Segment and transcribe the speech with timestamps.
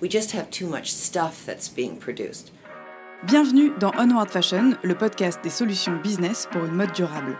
[0.00, 2.52] We just have too much stuff that's being produced.
[3.26, 7.36] Bienvenue dans Onward Fashion, le podcast des solutions business pour une mode durable.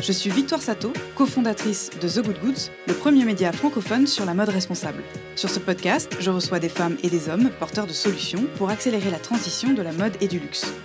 [0.00, 4.32] Je suis Victoire Sato, cofondatrice de The Good Goods, le premier média francophone sur la
[4.32, 5.02] mode responsable.
[5.36, 9.10] Sur ce podcast, je reçois des femmes et des hommes porteurs de solutions pour accélérer
[9.10, 10.72] la transition de la mode et du luxe.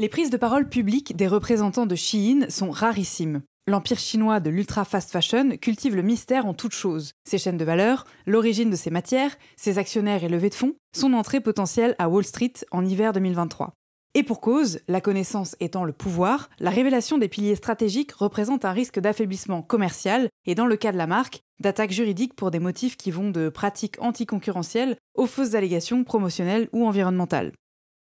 [0.00, 3.42] Les prises de parole publiques des représentants de Shein sont rarissimes.
[3.66, 7.12] L'empire chinois de l'ultra fast fashion cultive le mystère en toutes choses.
[7.28, 11.12] Ses chaînes de valeur, l'origine de ses matières, ses actionnaires et levées de fonds, son
[11.12, 13.74] entrée potentielle à Wall Street en hiver 2023.
[14.14, 18.72] Et pour cause, la connaissance étant le pouvoir, la révélation des piliers stratégiques représente un
[18.72, 22.96] risque d'affaiblissement commercial et, dans le cas de la marque, d'attaque juridique pour des motifs
[22.96, 27.52] qui vont de pratiques anticoncurrentielles aux fausses allégations promotionnelles ou environnementales.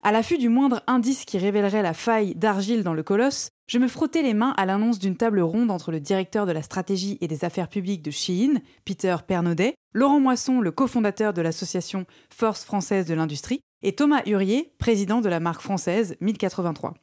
[0.02, 3.90] À l'affût du moindre indice qui révélerait la faille d'argile dans le colosse, je me
[3.90, 7.28] frottais les mains à l'annonce d'une table ronde entre le directeur de la stratégie et
[7.28, 13.06] des affaires publiques de Shein, Peter Pernaudet, Laurent Moisson, le cofondateur de l'association Force française
[13.08, 16.94] de l'industrie, et Thomas Hurier, président de la marque française 1083.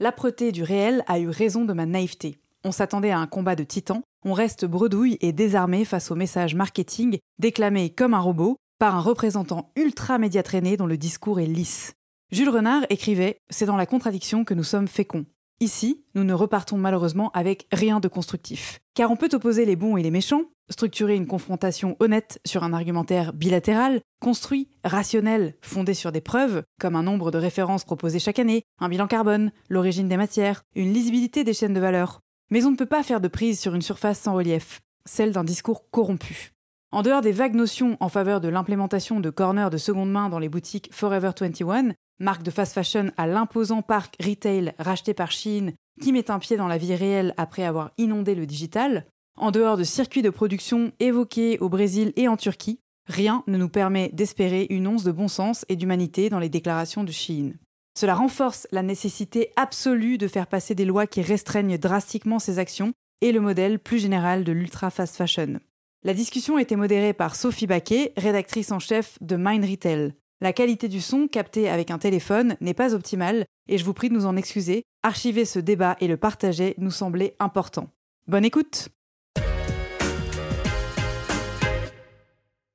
[0.00, 2.38] L'âpreté du réel a eu raison de ma naïveté.
[2.64, 6.54] On s'attendait à un combat de titans, on reste bredouille et désarmé face au message
[6.54, 11.92] marketing déclamé comme un robot par un représentant ultra médiatraîné dont le discours est lisse.
[12.30, 15.24] Jules Renard écrivait C'est dans la contradiction que nous sommes féconds.
[15.60, 18.80] Ici, nous ne repartons malheureusement avec rien de constructif.
[18.94, 22.74] Car on peut opposer les bons et les méchants, structurer une confrontation honnête sur un
[22.74, 28.38] argumentaire bilatéral, construit, rationnel, fondé sur des preuves, comme un nombre de références proposées chaque
[28.38, 32.20] année, un bilan carbone, l'origine des matières, une lisibilité des chaînes de valeur.
[32.50, 35.44] Mais on ne peut pas faire de prise sur une surface sans relief, celle d'un
[35.44, 36.52] discours corrompu.
[36.90, 40.38] En dehors des vagues notions en faveur de l'implémentation de corners de seconde main dans
[40.38, 45.72] les boutiques Forever 21, marque de fast fashion à l'imposant parc retail racheté par Chine,
[46.00, 49.06] qui met un pied dans la vie réelle après avoir inondé le digital,
[49.36, 53.68] en dehors de circuits de production évoqués au Brésil et en Turquie, rien ne nous
[53.68, 57.56] permet d'espérer une once de bon sens et d'humanité dans les déclarations de Chine.
[57.98, 62.92] Cela renforce la nécessité absolue de faire passer des lois qui restreignent drastiquement ces actions
[63.20, 65.58] et le modèle plus général de l'ultra fast fashion.
[66.04, 70.14] La discussion a été modérée par Sophie Baquet, rédactrice en chef de Mind Retail.
[70.40, 74.08] La qualité du son capté avec un téléphone n'est pas optimale et je vous prie
[74.08, 74.84] de nous en excuser.
[75.02, 77.90] Archiver ce débat et le partager nous semblait important.
[78.28, 78.88] Bonne écoute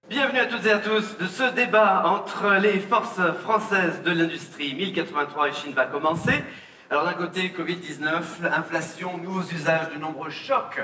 [0.09, 4.75] Bienvenue à toutes et à tous de ce débat entre les forces françaises de l'industrie.
[4.75, 6.43] 1083 et Chine va commencer.
[6.89, 10.81] Alors d'un côté, Covid-19, inflation, nouveaux usages, de nombreux chocs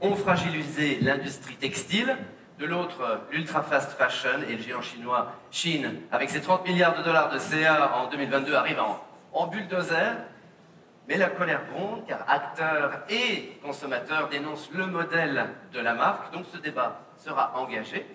[0.00, 2.16] ont fragilisé l'industrie textile.
[2.58, 7.02] De l'autre, l'ultra fast fashion et le géant chinois Chine, avec ses 30 milliards de
[7.02, 8.80] dollars de CA en 2022, arrive
[9.32, 10.16] en, bulldozer.
[11.08, 16.32] Mais la colère gronde car acteurs et consommateurs dénoncent le modèle de la marque.
[16.32, 18.06] Donc ce débat sera engagé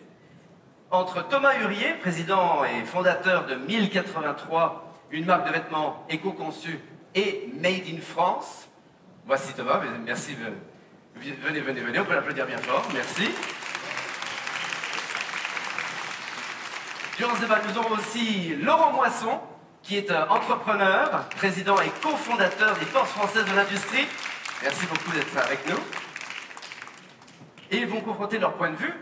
[0.91, 6.79] entre Thomas Hurier, président et fondateur de 1083, une marque de vêtements éco-conçue
[7.15, 8.67] et made in France.
[9.25, 10.35] Voici Thomas, merci.
[11.15, 13.29] Venez, venez, venez, on peut l'applaudir bien fort, merci.
[17.17, 19.39] Durant ce débat, nous aurons aussi Laurent Moisson,
[19.83, 24.07] qui est entrepreneur, président et cofondateur des Forces françaises de l'industrie.
[24.61, 25.79] Merci beaucoup d'être avec nous.
[27.69, 28.93] Et ils vont confronter leur point de vue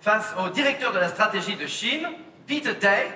[0.00, 2.06] face au directeur de la stratégie de Chine,
[2.46, 3.08] Peter Tay.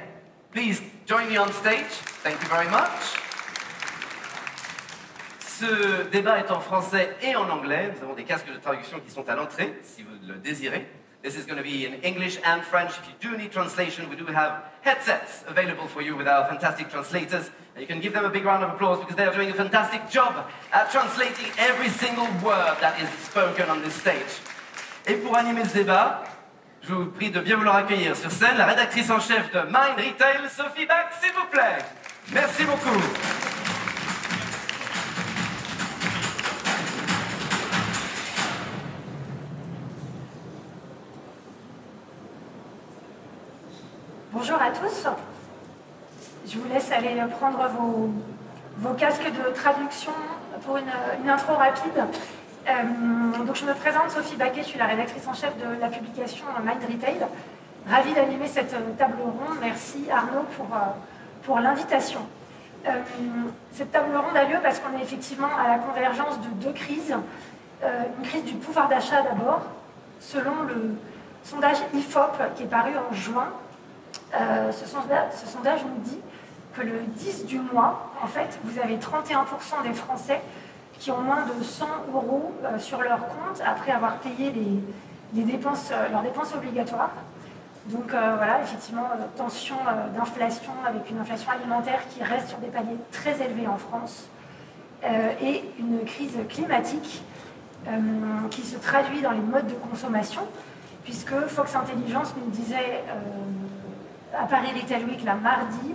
[0.50, 2.00] Please join me on stage.
[2.24, 3.20] Thank you very much.
[5.38, 7.92] Ce débat est en français et en anglais.
[7.94, 10.88] Nous avons des casques de traduction qui sont à l'entrée, si vous le désirez.
[11.22, 12.92] This is going to be in English and French.
[12.98, 16.88] If you do need translation, we do have headsets available for you with our fantastic
[16.90, 17.50] translators.
[17.74, 19.54] And you can give them a big round of applause because they are doing a
[19.54, 24.40] fantastic job at translating every single word that is spoken on this stage.
[25.06, 26.24] Et pour animer ce débat,
[26.82, 29.98] Je vous prie de bien vouloir accueillir sur scène la rédactrice en chef de Mind
[29.98, 31.78] Retail, Sophie Bach, s'il vous plaît.
[32.32, 33.69] Merci beaucoup.
[44.42, 45.06] Bonjour à tous.
[46.48, 47.58] Je vous laisse aller prendre
[48.78, 50.12] vos, casques de traduction
[50.64, 52.02] pour une, intro rapide.
[52.66, 52.72] Euh,
[53.44, 56.46] donc je me présente, Sophie Baquet, je suis la rédactrice en chef de la publication
[56.64, 57.18] Mind Retail.
[57.86, 59.58] Ravie d'animer cette table ronde.
[59.60, 62.20] Merci Arnaud pour, euh, l'invitation.
[62.86, 62.92] Euh,
[63.72, 67.14] cette table ronde a lieu parce qu'on est effectivement à la convergence de deux crises.
[67.82, 69.60] Une crise du pouvoir d'achat d'abord,
[70.18, 70.96] selon le
[71.44, 73.52] sondage IFOP qui est paru en juin.
[74.34, 76.18] Euh, ce, sondage, nous dit
[76.74, 80.40] que le 10 du mois, en fait, vous avez 31% des Français
[80.98, 84.52] qui ont moins de 100 euros euh, sur leur compte après avoir payé
[85.32, 87.10] les, dépenses, euh, leurs dépenses obligatoires.
[87.86, 89.74] Donc voilà, effectivement, tension
[90.14, 94.28] d'inflation avec une inflation alimentaire qui reste sur des paliers très élevés en France
[95.40, 97.24] et une crise climatique
[98.50, 100.42] qui se traduit dans les modes de consommation,
[101.04, 103.02] puisque Fox Intelligence nous disait
[104.38, 105.94] à Paris Retail Week, la mardi,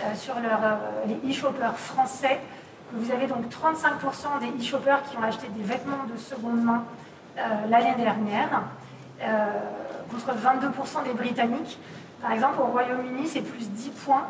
[0.00, 0.76] euh, sur leur, euh,
[1.06, 2.40] les e-shoppers français,
[2.92, 6.84] vous avez donc 35% des e-shoppers qui ont acheté des vêtements de seconde main
[7.36, 8.62] euh, l'année dernière,
[10.10, 11.78] contre 22% des Britanniques.
[12.22, 14.26] Par exemple, au Royaume-Uni, c'est plus 10 points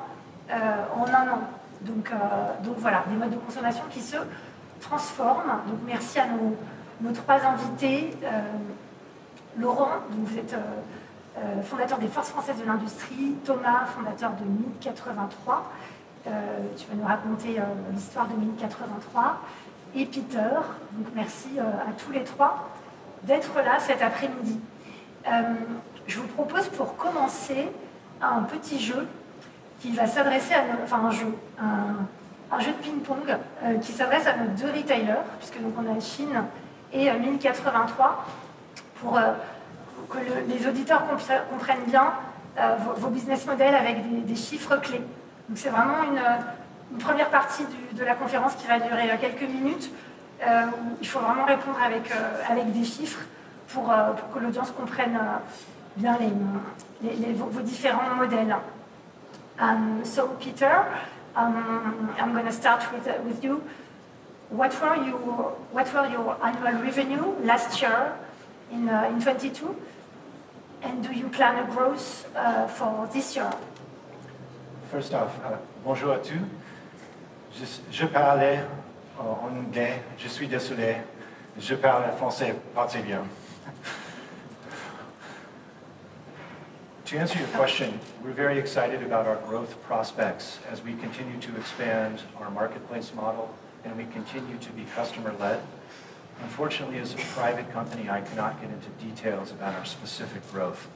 [0.50, 1.40] en un an.
[1.82, 2.10] Donc,
[2.64, 4.16] donc voilà, des modes de consommation qui se
[4.80, 5.60] transforment.
[5.66, 6.56] Donc merci à nos,
[7.02, 8.16] nos trois invités.
[9.58, 10.56] Laurent, vous êtes
[11.38, 15.70] euh, fondateur des Forces françaises de l'industrie, Thomas, fondateur de 1083.
[16.26, 16.30] Euh,
[16.76, 17.62] tu vas nous raconter euh,
[17.92, 19.40] l'histoire de 1083.
[19.94, 20.50] Et Peter,
[20.92, 22.68] donc merci euh, à tous les trois
[23.22, 24.60] d'être là cet après-midi.
[26.06, 27.68] Je vous propose pour commencer
[28.22, 29.06] un petit jeu
[29.80, 31.26] qui va s'adresser à nos, enfin un jeu,
[31.60, 33.36] un, jeu de ping-pong
[33.82, 36.44] qui s'adresse à nos deux retailers, puisque donc on a Chine
[36.92, 38.24] et euh, 1083,
[39.00, 39.18] pour
[40.10, 42.12] que le- les auditeurs compre- comprennent bien
[42.58, 45.02] euh, vos, vos business models avec des, des chiffres clés.
[45.48, 46.20] Donc c'est vraiment une,
[46.92, 49.90] une première partie du- de la conférence qui va durer euh, quelques minutes,
[50.46, 53.20] euh, où il faut vraiment répondre avec, euh, avec des chiffres
[53.72, 55.36] pour, euh, pour que l'audience comprenne euh,
[55.96, 58.56] bien les, les- les- vos, vos différents modèles.
[59.60, 60.84] Um, so Peter,
[61.36, 63.60] um, I'm going to start with, uh, with you.
[64.50, 65.14] What were, you,
[65.72, 68.12] what were your annual revenue last year
[68.72, 69.76] in, uh, in 22?
[70.82, 73.52] And do you plan a growth uh, for this year?
[74.90, 76.38] First off, uh, bonjour à tous.
[77.52, 78.62] Je, je euh,
[79.18, 80.96] en anglais, je suis désolé.
[81.58, 83.24] Je parle français pas bien.
[87.06, 91.56] To answer your question, we're very excited about our growth prospects as we continue to
[91.56, 93.48] expand our marketplace model
[93.84, 95.58] and we continue to be customer-led.
[96.42, 100.88] Unfortunately, as a private company, I cannot get into details about our specific growth.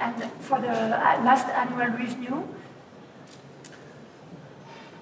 [0.00, 2.44] And for the uh, last annual revenue,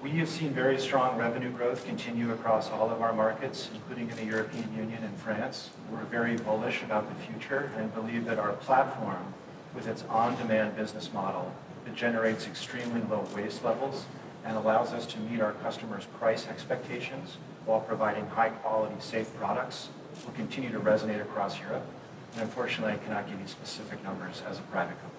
[0.03, 4.15] We have seen very strong revenue growth continue across all of our markets, including in
[4.15, 5.71] the European Union and France.
[5.91, 9.33] We're very bullish about the future and believe that our platform,
[9.75, 11.51] with its on-demand business model
[11.83, 14.05] that generates extremely low waste levels
[14.47, 19.89] and allows us to meet our customers' price expectations while providing high-quality, safe products,
[20.25, 21.85] will continue to resonate across Europe.
[22.33, 25.17] And unfortunately, I cannot give you specific numbers as a private company.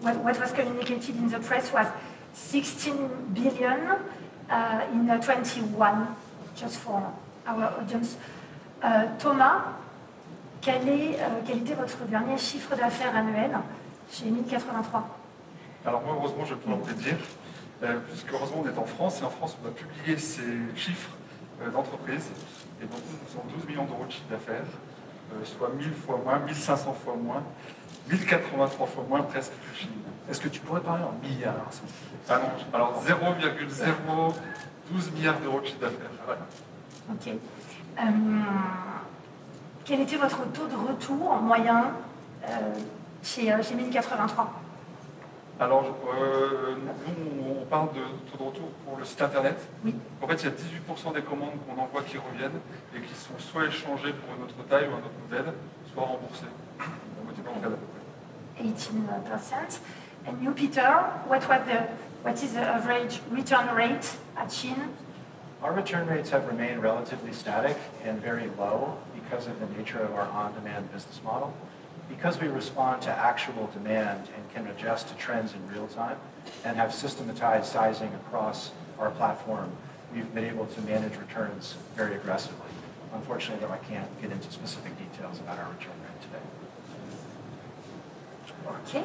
[0.00, 1.86] what, what was communicated in the press was
[2.34, 3.98] 16 billion
[4.50, 6.16] uh, in uh, 21,
[6.54, 7.12] just for
[7.46, 8.16] our audience.
[8.84, 9.64] Euh, Thomas,
[10.60, 13.58] quel, est, euh, quel était votre dernier chiffre d'affaires annuel
[14.10, 15.18] chez 1083
[15.86, 17.45] Alors moi, heureusement, je peux te dire, euh, puisque
[17.82, 20.42] heureusement, on est en France, et en France, on va publier ces
[20.74, 21.10] chiffres
[21.62, 22.26] euh, d'entreprise.
[22.82, 24.64] Et donc, nous faisons 12 millions d'euros de chiffre d'affaires,
[25.32, 27.42] euh, soit 1000 fois moins, 1500 fois moins,
[28.10, 29.90] 1083 fois moins, presque que Chine.
[30.30, 31.54] Est-ce que tu pourrais parler en milliards
[32.28, 36.10] Ah non, alors 0,012 milliards d'euros de chiffre d'affaires.
[36.24, 36.40] Voilà.
[37.12, 37.28] Ok.
[37.28, 38.02] Euh,
[39.84, 41.92] quel était votre taux de retour moyen
[42.44, 42.48] euh,
[43.22, 44.52] chez, euh, chez 1083
[45.58, 45.84] Alors,
[46.20, 49.56] euh, nous, on parle de taux de retour pour le site internet.
[49.84, 49.94] Oui.
[50.20, 52.60] En fait, il y a 18% des commandes qu'on envoie qui reviennent
[52.94, 55.54] et qui sont soit échangées pour une autre taille ou un autre modèle,
[55.92, 56.44] soit remboursées.
[56.78, 58.64] On moitié d'entre elles à peu près.
[58.64, 59.80] 18%.
[60.28, 60.90] And you, Peter,
[61.26, 61.88] what, was the,
[62.22, 64.90] what is the average return rate at Shein?
[65.62, 70.14] Our return rates have remained relatively static and very low because of the nature of
[70.14, 71.54] our on-demand business model.
[72.08, 76.16] Because we respond to actual demand and can adjust to trends in real time
[76.64, 79.72] and have systematized sizing across our platform,
[80.14, 82.70] we've been able to manage returns very aggressively.
[83.12, 86.42] Unfortunately, though, I can't get into specific details about our return rate today.
[88.88, 89.04] Okay.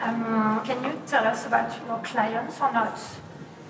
[0.00, 2.98] Um, can you tell us about your clients or not?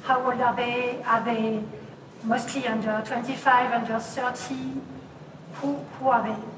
[0.02, 1.02] How old are they?
[1.04, 1.62] Are they
[2.24, 4.54] mostly under 25, under 30?
[5.56, 6.51] Who, who are they?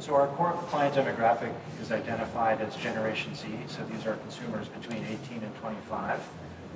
[0.00, 1.52] So our core client demographic
[1.82, 6.26] is identified as Generation Z, so these are consumers between 18 and 25.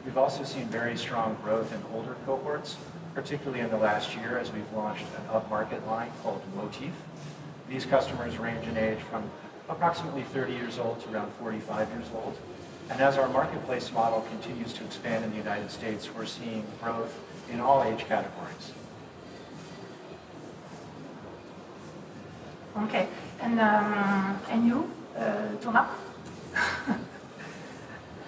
[0.05, 2.77] We've also seen very strong growth in older cohorts,
[3.15, 6.93] particularly in the last year as we've launched an upmarket line called Motif.
[7.67, 9.31] These customers range in age from
[9.71, 12.37] approximately 30 years old to around 45 years old.
[12.91, 17.19] And as our marketplace model continues to expand in the United States, we're seeing growth
[17.51, 18.75] in all age categories.
[22.77, 23.07] Okay.
[23.41, 25.87] And, um, and you, uh, Thomas?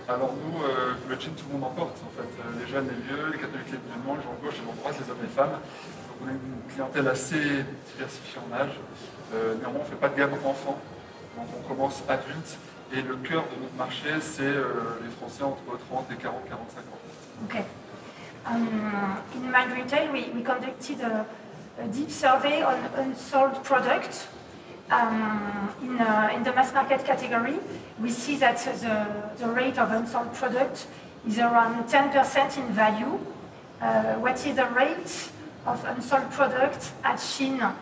[0.08, 2.28] Alors nous, euh, le jean, tout le monde en porte en fait.
[2.38, 4.72] Euh, les jeunes, les vieux, les catholiques, les musulmans, les gens de gauche, les gens
[4.72, 5.50] de droite, les hommes et les femmes.
[5.50, 8.78] Donc on a une clientèle assez diversifiée en âge.
[9.34, 10.78] Euh, néanmoins, on ne fait pas de gamme enfants.
[11.36, 12.56] Donc on commence adulte.
[12.92, 16.78] Et le cœur de notre marché, c'est euh, les Français entre 30 et 40, 45
[16.78, 17.44] ans.
[17.46, 17.64] Okay.
[18.46, 21.26] Um, in Mind Retail, we, we conducted a,
[21.82, 24.28] a deep survey on unsold products.
[24.90, 27.58] Um, in, uh, in the mass market category,
[28.00, 30.86] we see that the, the rate of unsold product
[31.26, 33.18] is around 10% in value.
[33.80, 35.30] Uh, what is the rate
[35.66, 37.74] of unsold product at Shein?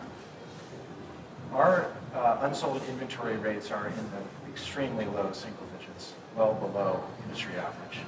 [1.53, 7.53] Our uh, unsold inventory rates are in the extremely low single digits, well below industry
[7.57, 7.99] average.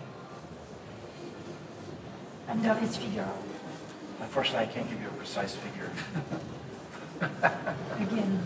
[2.50, 3.28] Under this figure,
[4.20, 5.92] Unfortunately, I can't give you a precise figure.
[7.22, 8.40] again.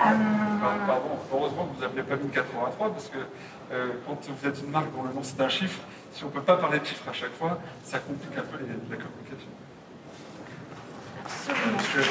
[0.00, 3.18] Um, Pardon, heureusement que vous appelez pas 1083 parce que
[3.72, 5.80] euh, quand vous êtes une marque dont le nom c'est un chiffre,
[6.12, 8.58] si on ne peut pas parler de chiffres à chaque fois, ça complique un peu
[8.58, 9.48] les- la communication.
[11.24, 11.78] absolument.
[11.92, 12.02] True.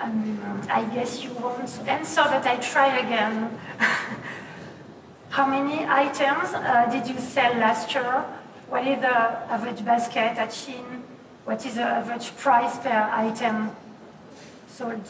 [0.00, 3.58] Um, I guess you won't answer, but I try again.
[5.30, 8.24] How many items uh, did you sell last year?
[8.68, 11.02] What is the average basket at Shein?
[11.46, 13.70] What is the average price per item
[14.68, 15.08] sold?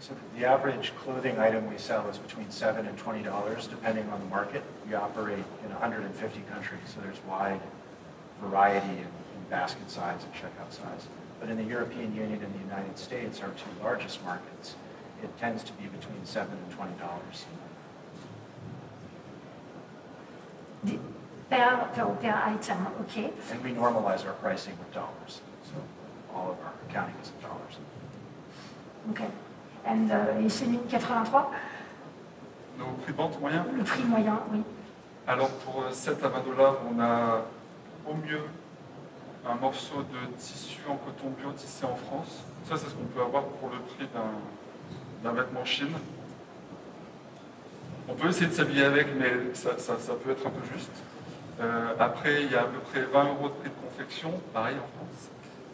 [0.00, 4.20] So the average clothing item we sell is between seven and twenty dollars, depending on
[4.20, 4.62] the market.
[4.88, 7.60] We operate in 150 countries, so there's wide
[8.40, 11.08] variety in, in basket size and checkout size.
[11.38, 14.74] But in the European Union and the United States, our two largest markets,
[15.22, 17.44] it tends to be between seven and twenty dollars.
[21.48, 23.32] Per, per, per item, okay?
[23.52, 25.74] And we normalize our pricing with dollars, so
[26.34, 27.78] all of our accounting is in dollars.
[29.10, 29.28] okay.
[29.86, 31.50] And uh, et chez 1083,
[32.78, 34.62] Nos prix de vente moyens le prix moyen, oui.
[35.28, 37.42] Alors pour euh, 7 à 20 dollars, on a
[38.06, 38.42] au mieux
[39.48, 42.42] un morceau de tissu en coton bio tissé en France.
[42.68, 44.42] Ça, c'est ce qu'on peut avoir pour le prix d'un-
[45.22, 45.92] d'un vêtement Chine.
[48.08, 50.90] On peut essayer de s'habiller avec, mais ça, ça- ça peut être un peu juste.
[51.60, 54.76] Euh, après, il y a à peu près 20 euros de prix de confection, pareil
[54.76, 55.30] en France.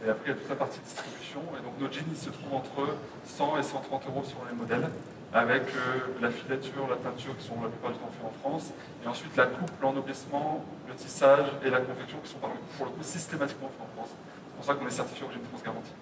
[0.06, 1.40] Et après, il y a toute la partie distribution.
[1.58, 4.88] Et donc, nos jeans, ils se trouvent entre 100 et 130 euros sur les modèles,
[5.32, 8.70] avec euh, la filature, la teinture qui sont la plupart du temps faits en France.
[9.04, 12.92] Et ensuite, la coupe, l'ennoblissement, le tissage et la confection qui sont par- pour le
[12.92, 14.10] coup systématiquement faits en France.
[14.14, 15.92] C'est pour ça qu'on est certifié Origine France Garantie.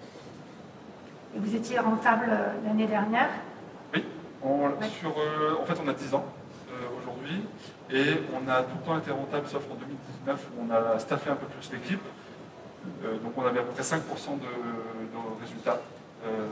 [1.35, 3.29] Et vous étiez rentable euh, l'année dernière?
[3.95, 4.05] Oui,
[4.43, 4.89] on, Ouais.
[4.99, 6.25] sur, euh, en fait, on a 10 ans
[7.01, 7.43] aujourd'hui
[7.93, 11.29] et on a tout le temps été rentable, sauf en 2019 où on a staffé
[11.29, 12.01] un peu plus l'équipe.
[13.03, 15.79] Euh, donc on avait à peu près 5% de, de résultats
[16.25, 16.47] euh,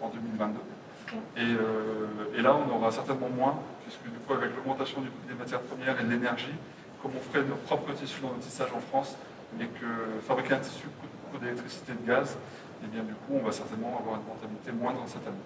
[0.00, 0.58] en 2022.
[0.58, 1.14] Ok.
[1.36, 5.28] Et, euh, et là, on aura certainement moins, puisque du coup, avec l'augmentation du prix
[5.28, 6.54] des matières premières et de l'énergie,
[7.02, 9.16] comme on ferait nos propres tissus dans nos tissages en France,
[9.60, 12.36] et que fabriquer un tissu coûte beaucoup d'électricité et de gaz,
[12.82, 15.36] et bien du coup, on va certainement avoir une rentabilité moindre cette année.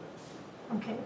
[0.77, 0.97] Okay.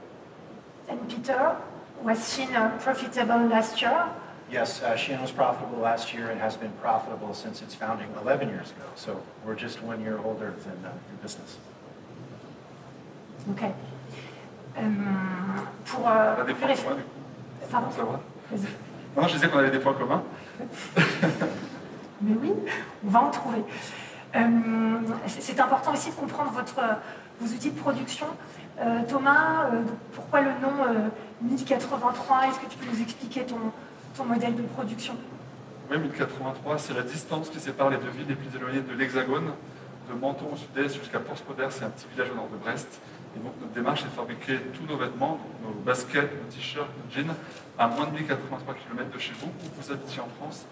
[0.88, 1.56] And Peter,
[2.02, 4.10] was uh, profitable last year?
[4.50, 8.48] Yes, uh, Shein was profitable last year and has been profitable since its founding 11
[8.50, 8.84] years ago.
[8.94, 11.56] So we're just one year older than uh, your business.
[13.50, 13.62] Ok.
[14.76, 14.82] Euh,
[15.86, 17.70] pour euh, On a des points vérifier- communs, du coup.
[17.70, 17.90] Pardon?
[17.90, 18.20] Ça va?
[19.16, 20.22] Non, je disais qu'on avait des points communs.
[22.20, 22.52] Mais oui,
[23.06, 23.64] on va en trouver.
[24.36, 24.40] Euh,
[25.26, 26.80] c'est c'est important aussi de comprendre votre,
[27.40, 28.26] vos outils de production.
[28.80, 29.82] Euh, Thomas, euh,
[30.12, 31.08] pourquoi le nom euh,
[31.42, 33.56] 1083 Est-ce que tu peux nous expliquer ton,
[34.16, 35.16] ton modèle de production
[35.90, 39.50] Oui, 1083, c'est la distance qui sépare les deux villes les plus éloignées de l'Hexagone,
[40.08, 43.00] de Menton au sud-est jusqu'à Porspoder, c'est un petit village au nord de Brest.
[43.36, 47.12] Et donc notre démarche est de fabriquer tous nos vêtements, nos baskets, nos t-shirts, nos
[47.12, 47.34] jeans,
[47.78, 50.66] à moins de 1083 km de chez vous, où vous habitez en France.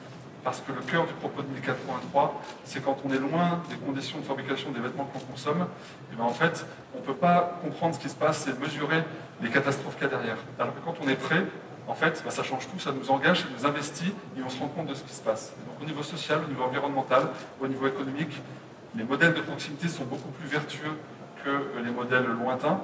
[0.44, 4.18] Parce que le cœur du propos de 1083, c'est quand on est loin des conditions
[4.18, 5.66] de fabrication des vêtements qu'on consomme,
[6.12, 9.02] et bien en fait, on ne peut pas comprendre ce qui se passe et mesurer
[9.40, 10.38] les catastrophes qu'il y a derrière.
[10.58, 11.44] Alors que quand on est prêt,
[11.92, 14.58] en fait, bah, ça change tout, ça nous engage, ça nous investit et on se
[14.58, 15.52] rend compte de ce qui se passe.
[15.66, 17.24] donc au niveau social, au niveau environnemental,
[17.60, 18.40] au niveau économique,
[18.96, 20.96] les modèles de proximité sont beaucoup plus vertueux
[21.44, 21.50] que
[21.84, 22.80] les modèles lointains.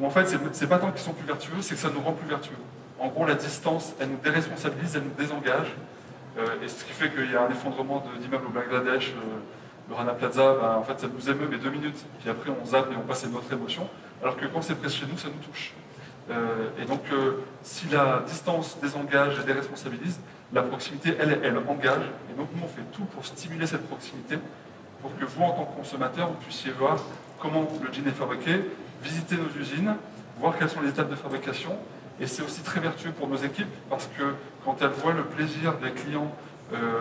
[0.00, 2.28] En fait, c'est pas tant qu'ils sont plus vertueux, c'est que ça nous rend plus
[2.28, 2.62] vertueux.
[3.00, 5.74] En gros, la distance, elle nous déresponsabilise, elle nous désengage.
[6.38, 9.38] Euh, et ce qui fait qu'il y a un effondrement d'immeubles au Bangladesh, euh,
[9.88, 12.64] le Rana Plaza, ben, en fait, ça nous émeut mais deux minutes, puis après on
[12.64, 13.88] zappe et on passe à une autre émotion.
[14.22, 15.74] Alors que quand c'est près de chez nous, ça nous touche.
[16.30, 17.02] Euh, et donc,
[17.62, 20.20] si la distance désengage et déresponsabilise,
[20.52, 22.04] la proximité, elle, elle engage.
[22.30, 24.38] Et donc, nous, on fait tout pour stimuler cette proximité
[25.02, 26.98] pour que vous, en tant que consommateur, vous puissiez voir
[27.40, 28.60] comment le jean est fabriqué,
[29.02, 29.96] visiter nos usines,
[30.38, 31.76] voir quelles sont les étapes de fabrication.
[32.20, 35.74] Et c'est aussi très vertueux pour nos équipes parce que quand elles voient le plaisir
[35.78, 36.30] des clients
[36.72, 37.00] euh,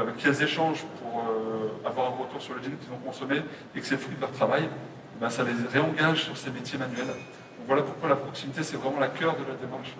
[0.00, 3.42] avec qui elles échangent pour euh, avoir un retour sur le jean qu'ils ont consommé
[3.74, 4.68] et que c'est le fruit de leur travail,
[5.20, 7.14] ben ça les réengage sur ces métiers manuels.
[7.66, 9.94] Voilà pourquoi la proximité, c'est vraiment la cœur de la démarche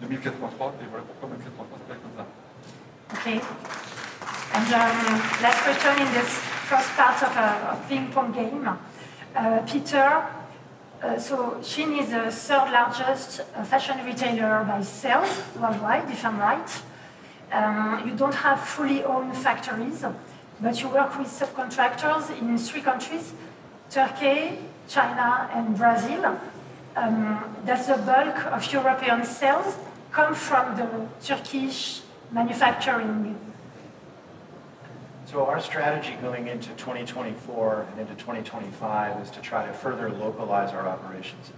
[0.00, 2.26] de 1083 et voilà pourquoi 1083 s'appelle comme ça.
[3.14, 3.42] Ok.
[4.54, 8.68] And um, last question in this first part of a, a ping pong game.
[9.34, 10.22] Uh, Peter,
[11.02, 16.38] uh, so Shein is the third largest uh, fashion retailer by sales worldwide, if I'm
[16.38, 16.82] right.
[17.52, 20.04] Um, you don't have fully owned factories,
[20.60, 23.32] but you work with subcontractors in three countries
[23.90, 26.38] Turkey, China, and Brazil.
[26.96, 29.76] Um, does the bulk of European sales
[30.10, 32.00] come from the Turkish
[32.32, 33.38] manufacturing
[35.30, 40.72] so our strategy going into 2024 and into 2025 is to try to further localize
[40.72, 41.52] our operations,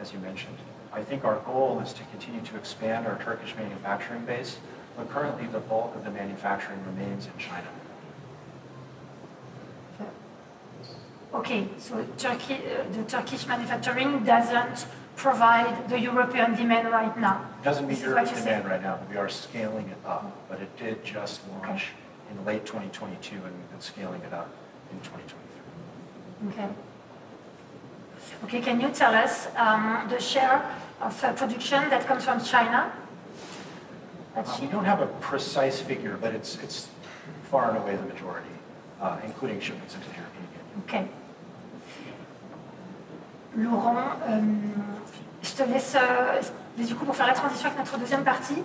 [0.00, 0.56] as you mentioned.
[0.94, 4.56] I think our goal is to continue to expand our Turkish manufacturing base,
[4.96, 7.66] but currently the bulk of the manufacturing remains in China.
[11.34, 17.46] Okay, so Turkey, uh, the Turkish manufacturing doesn't provide the European demand right now.
[17.64, 20.24] Doesn't meet European demand right now, but we are scaling it up.
[20.48, 21.82] But it did just launch.
[21.82, 24.48] Okay in late 2022, and we've been scaling it up
[24.90, 26.48] in 2023.
[26.48, 26.68] Okay.
[28.44, 30.64] Okay, can you tell us um, the share
[31.00, 32.92] of uh, production that comes from China?
[34.34, 36.88] Uh, we don't have a precise figure, but it's, it's
[37.50, 38.48] far and away the majority,
[39.00, 40.82] uh, including shipments into the European Union.
[40.88, 41.08] Okay.
[43.56, 43.96] Laurent,
[44.28, 44.40] euh,
[45.42, 46.40] je te laisse, euh,
[46.82, 48.62] du coup, pour faire la transition avec notre deuxième partie,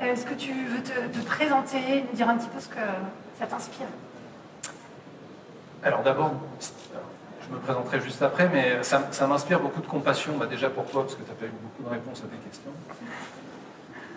[0.00, 2.84] Est-ce que tu veux te, présenter, nous dire un petit peu ce que
[3.38, 3.86] ça t'inspire?
[5.82, 10.68] Alors d'abord, je me présenterai juste après, mais ça, m'inspire beaucoup de compassion, bah, déjà
[10.68, 12.72] pour toi, parce que tu n'as pas eu beaucoup de réponses à tes questions.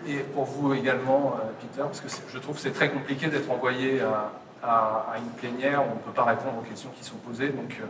[0.06, 3.50] Et pour vous également, euh, Peter, parce que je trouve que c'est très compliqué d'être
[3.50, 4.00] envoyé
[4.62, 7.48] à, une plénière où on ne peut pas répondre aux questions qui sont posées.
[7.48, 7.84] Euh,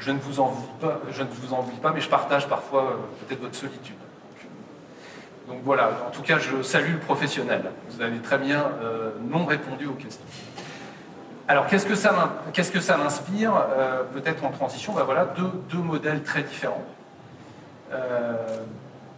[0.00, 3.26] je ne vous envie pas, je ne vous envie pas, mais je partage parfois euh,
[3.26, 3.96] peut-être votre solitude.
[5.46, 7.70] Donc voilà, en tout cas, je salue le professionnel.
[7.90, 10.24] Vous avez très bien euh, non répondu aux questions.
[11.48, 15.50] Alors, qu'est-ce que ça, qu'est-ce que ça m'inspire euh, Peut-être en transition, ben voilà, deux,
[15.68, 16.84] deux, modèles très différents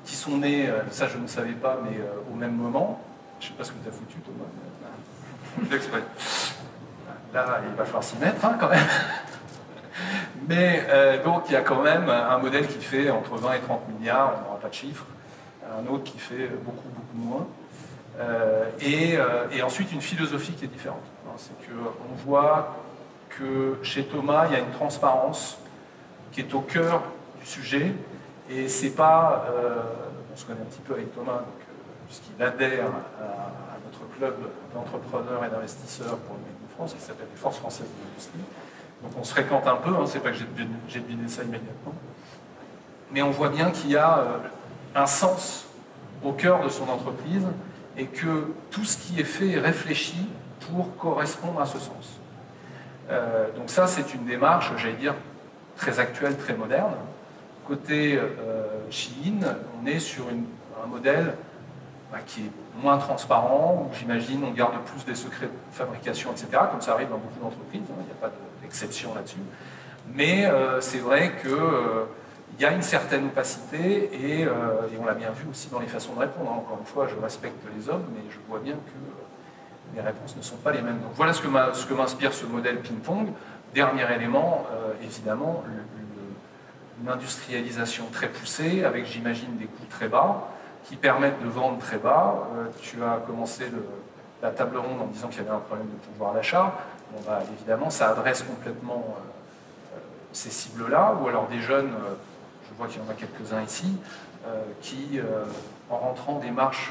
[0.07, 2.01] qui sont nés, ça je ne savais pas, mais
[2.33, 3.03] au même moment.
[3.39, 5.77] Je ne sais pas ce que tu as foutu, Thomas.
[5.77, 6.03] Exprès.
[7.35, 8.81] Là, il va falloir s'y mettre hein, quand même.
[10.49, 10.85] Mais
[11.25, 14.35] donc, il y a quand même un modèle qui fait entre 20 et 30 milliards,
[14.39, 15.07] on n'aura pas de chiffres,
[15.79, 17.47] un autre qui fait beaucoup, beaucoup moins.
[18.21, 21.03] Euh, euh, et, ensuite une philosophie qui est différente.
[21.39, 22.77] C'est qu'on voit
[23.31, 25.59] que chez Thomas, il y a une transparence
[26.31, 27.03] qui est au cœur
[27.41, 27.95] du sujet,
[28.51, 29.77] et c'est pas, euh,
[30.33, 31.43] on se connaît un petit peu avec Thomas,
[32.07, 32.87] puisqu'il adhère
[33.19, 34.35] à, notre club
[34.75, 38.41] d'entrepreneurs et d'investisseurs pour le de France, qui s'appelle les Forces françaises de l'industrie.
[39.03, 40.37] Donc on se fréquente un peu, hein, c'est pas que
[40.89, 41.95] j'ai deviné ça immédiatement,
[43.11, 44.25] mais on voit bien qu'il y a
[44.95, 45.67] un sens
[46.25, 47.47] au cœur de son entreprise
[47.97, 50.29] et que tout ce qui est fait est réfléchi
[50.61, 52.21] pour correspondre à ce sens.
[53.11, 55.15] Euh, donc ça, c'est une démarche, j'allais dire,
[55.77, 56.95] très actuelle, très moderne.
[57.67, 58.67] Côté euh,
[59.81, 60.25] on est sur
[60.83, 61.35] un modèle
[62.11, 66.49] bah, qui est moins transparent, où j'imagine on garde plus des secrets de fabrication, etc.,
[66.71, 69.37] comme ça arrive dans beaucoup d'entreprises, hein, il a pas d'exception là-dessus.
[70.15, 72.05] Mais euh, c'est vrai que euh,
[72.59, 76.15] y a une certaine opacité euh, et, on l'a bien vu aussi dans les façons
[76.15, 76.51] de répondre.
[76.51, 80.43] Encore une fois, je respecte les hommes, mais je vois bien que les réponses ne
[80.43, 80.99] sont pas les mêmes.
[81.01, 83.29] Donc voilà ce que m'inspire ce modèle ping-pong.
[83.75, 84.67] Dernier élément,
[85.03, 85.65] évidemment,
[87.03, 90.49] une industrialisation très poussée, avec j'imagine des coûts très bas,
[90.85, 92.49] qui permettent de vendre très bas.
[92.83, 93.65] Tu as commencé
[94.43, 96.75] la table ronde en disant qu'il y avait un problème de pouvoir d'achat.
[97.13, 99.99] Bon, bah, évidemment, ça adresse complètement euh,
[100.33, 101.93] ces cibles-là, ou alors des jeunes,
[102.69, 103.99] je vois qu'il y en a quelques-uns ici,
[104.81, 105.21] qui,
[105.91, 106.91] en rentrant des marches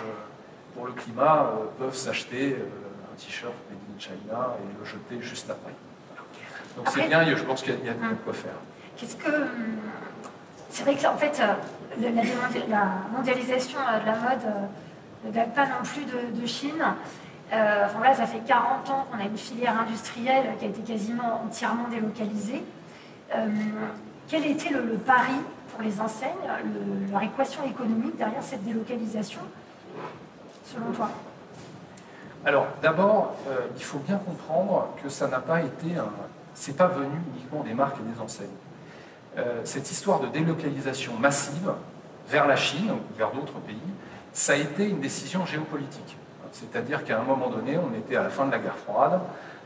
[0.73, 5.73] pour le climat, peuvent s'acheter un t-shirt made in China et le jeter juste après.
[6.77, 8.15] Donc c'est bien, je pense qu'il y, a de hum.
[8.23, 8.53] quoi faire.
[8.95, 9.27] Qu'est-ce que.
[9.27, 9.79] Hum,
[10.69, 15.53] c'est vrai que, en fait, euh, la, mondialisation euh, de la mode euh, ne date
[15.53, 16.84] pas non plus de, Chine.
[17.51, 21.41] Enfin là, ça fait 40 ans qu'on a une filière industrielle qui a été quasiment
[21.45, 22.63] entièrement délocalisée.
[24.27, 25.33] quel était le, pari
[25.71, 26.31] pour les enseignes,
[27.11, 29.41] leur équation économique derrière cette délocalisation,
[30.65, 31.09] selon toi?
[32.45, 33.35] Alors, d'abord,
[33.75, 36.09] il faut bien comprendre que ça n'a pas été un,
[36.53, 38.47] c'est pas venu uniquement des marques et des enseignes.
[39.37, 41.71] Euh, cette histoire de délocalisation massive
[42.27, 43.77] vers la Chine ou vers d'autres pays,
[44.33, 46.17] ça a été une décision géopolitique.
[46.51, 49.19] C'est-à-dire qu'à un moment donné, on était à la fin de la guerre froide,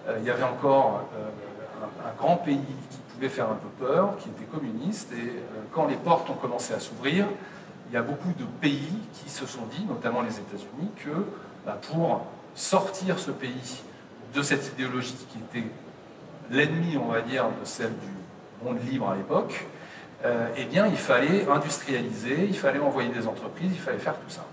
[0.08, 4.18] euh, il y avait encore euh, un, grand pays qui pouvait faire un peu peur,
[4.18, 5.34] qui était communiste, et
[5.72, 7.26] quand les portes ont commencé à s'ouvrir,
[7.90, 11.26] il y a beaucoup de pays qui se sont dit, notamment les États-Unis, que
[11.66, 13.82] bah, pour sortir ce pays
[14.34, 15.68] de cette idéologie qui était
[16.50, 19.66] l'ennemi, on va dire, de celle du monde libre à l'époque,
[20.24, 24.30] euh, eh bien, il fallait industrialiser, il fallait envoyer des entreprises, il fallait faire tout
[24.30, 24.46] ça.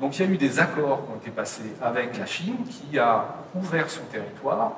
[0.00, 2.98] Donc, il y a eu des accords qui ont été passés avec la Chine, qui
[2.98, 4.72] a ouvert son territoire,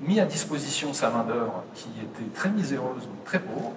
[0.00, 3.72] mis à disposition sa main-d'œuvre qui était très miséreuse, très pauvre,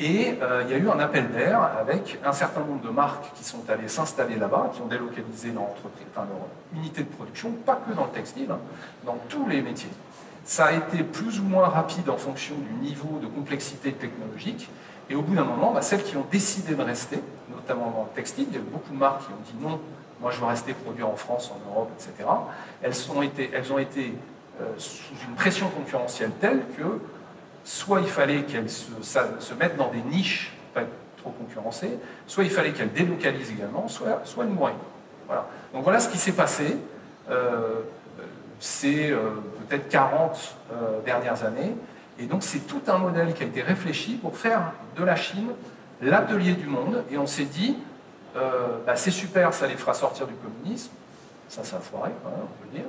[0.00, 3.32] et euh, il y a eu un appel d'air avec un certain nombre de marques
[3.36, 5.68] qui sont allées s'installer là-bas, qui ont délocalisé leur,
[6.16, 6.26] leur
[6.74, 8.58] unité de production, pas que dans le textile, hein,
[9.06, 9.90] dans tous les métiers.
[10.44, 14.68] Ça a été plus ou moins rapide en fonction du niveau de complexité technologique.
[15.10, 18.14] Et au bout d'un moment, bah, celles qui ont décidé de rester, notamment dans le
[18.14, 19.80] textile, il y a eu beaucoup de marques qui ont dit non,
[20.20, 22.28] moi je veux rester produire en France, en Europe, etc.
[22.82, 23.22] Elles, ont
[23.78, 24.14] été,
[24.60, 27.00] euh, sous une pression concurrentielle telle que
[27.64, 28.90] soit il fallait qu'elles se,
[29.58, 30.82] mettent dans des niches pas
[31.18, 34.72] trop concurrencées, soit il fallait qu'elles délocalisent également, soit, elles mourraient.
[35.26, 35.46] Voilà.
[35.72, 36.76] Donc voilà ce qui s'est passé.
[37.30, 37.80] Euh,
[38.84, 39.30] euh,
[39.68, 41.74] peut-être 40 euh, dernières années.
[42.18, 45.50] Et donc c'est tout un modèle qui a été réfléchi pour faire de la Chine
[46.00, 47.02] l'atelier du monde.
[47.10, 47.76] Et on s'est dit,
[48.36, 50.92] euh, bah, c'est super, ça les fera sortir du communisme.
[51.48, 52.86] Ça, ça a foiré, on peut dire.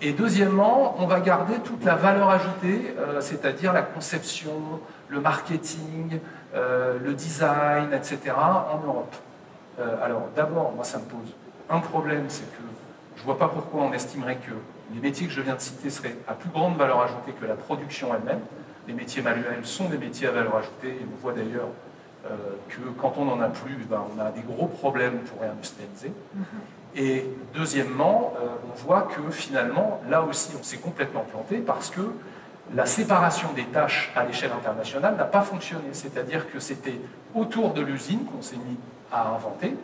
[0.00, 4.52] Et deuxièmement, on va garder toute la valeur ajoutée, c'est-à-dire la conception,
[5.08, 6.20] le marketing,
[6.54, 9.16] le design, etc., en Europe.
[10.00, 11.34] alors d'abord, moi ça me pose
[11.68, 12.62] un problème, c'est que
[13.16, 14.52] je ne vois pas pourquoi on estimerait que
[14.94, 17.54] les métiers que je viens de citer seraient à plus grande valeur ajoutée que la
[17.54, 18.40] production elle-même.
[18.86, 21.68] Les métiers manuels sont des métiers à valeur ajoutée, et on voit d'ailleurs
[22.26, 22.30] euh,
[22.68, 26.08] que quand on n'en a plus, ben, on a des gros problèmes pour réindustrialiser.
[26.08, 26.96] Mm-hmm.
[26.96, 32.00] Et deuxièmement, euh, on voit que finalement, là aussi, on s'est complètement planté parce que
[32.74, 35.88] la séparation des tâches à l'échelle internationale n'a pas fonctionné.
[35.92, 36.98] C'est-à-dire que c'était
[37.34, 38.78] autour de l'usine qu'on s'est mis
[39.12, 39.74] à inventer,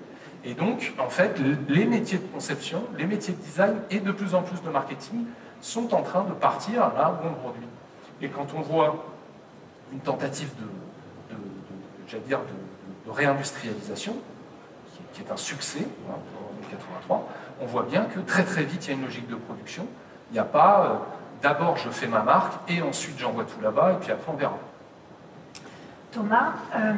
[0.45, 4.35] et donc, en fait, les métiers de conception, les métiers de design et de plus
[4.35, 5.25] en plus de marketing
[5.63, 7.67] sont en train de partir là où on produit.
[8.21, 9.07] Et quand on voit
[9.93, 14.17] une tentative de, dire, de, réindustrialisation,
[15.13, 17.29] qui, est un succès hein, en 1983,
[17.61, 19.87] on voit bien que très très vite, il y a une logique de production.
[20.31, 20.95] Il n'y a pas euh,
[21.43, 24.59] d'abord je fais ma marque et ensuite j'envoie tout là-bas et puis après on verra.
[26.11, 26.95] Thomas, euh,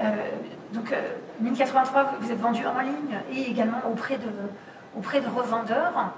[0.00, 0.30] euh,
[0.72, 0.92] donc,
[1.40, 4.30] 1083, euh, vous êtes vendu en ligne et également auprès de,
[4.96, 6.12] auprès de revendeurs.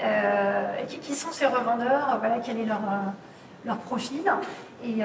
[0.00, 2.16] Euh, qui, sont ces revendeurs?
[2.18, 2.80] Voilà, Quel est leur,
[3.64, 4.24] leur profil?
[4.84, 5.00] Et,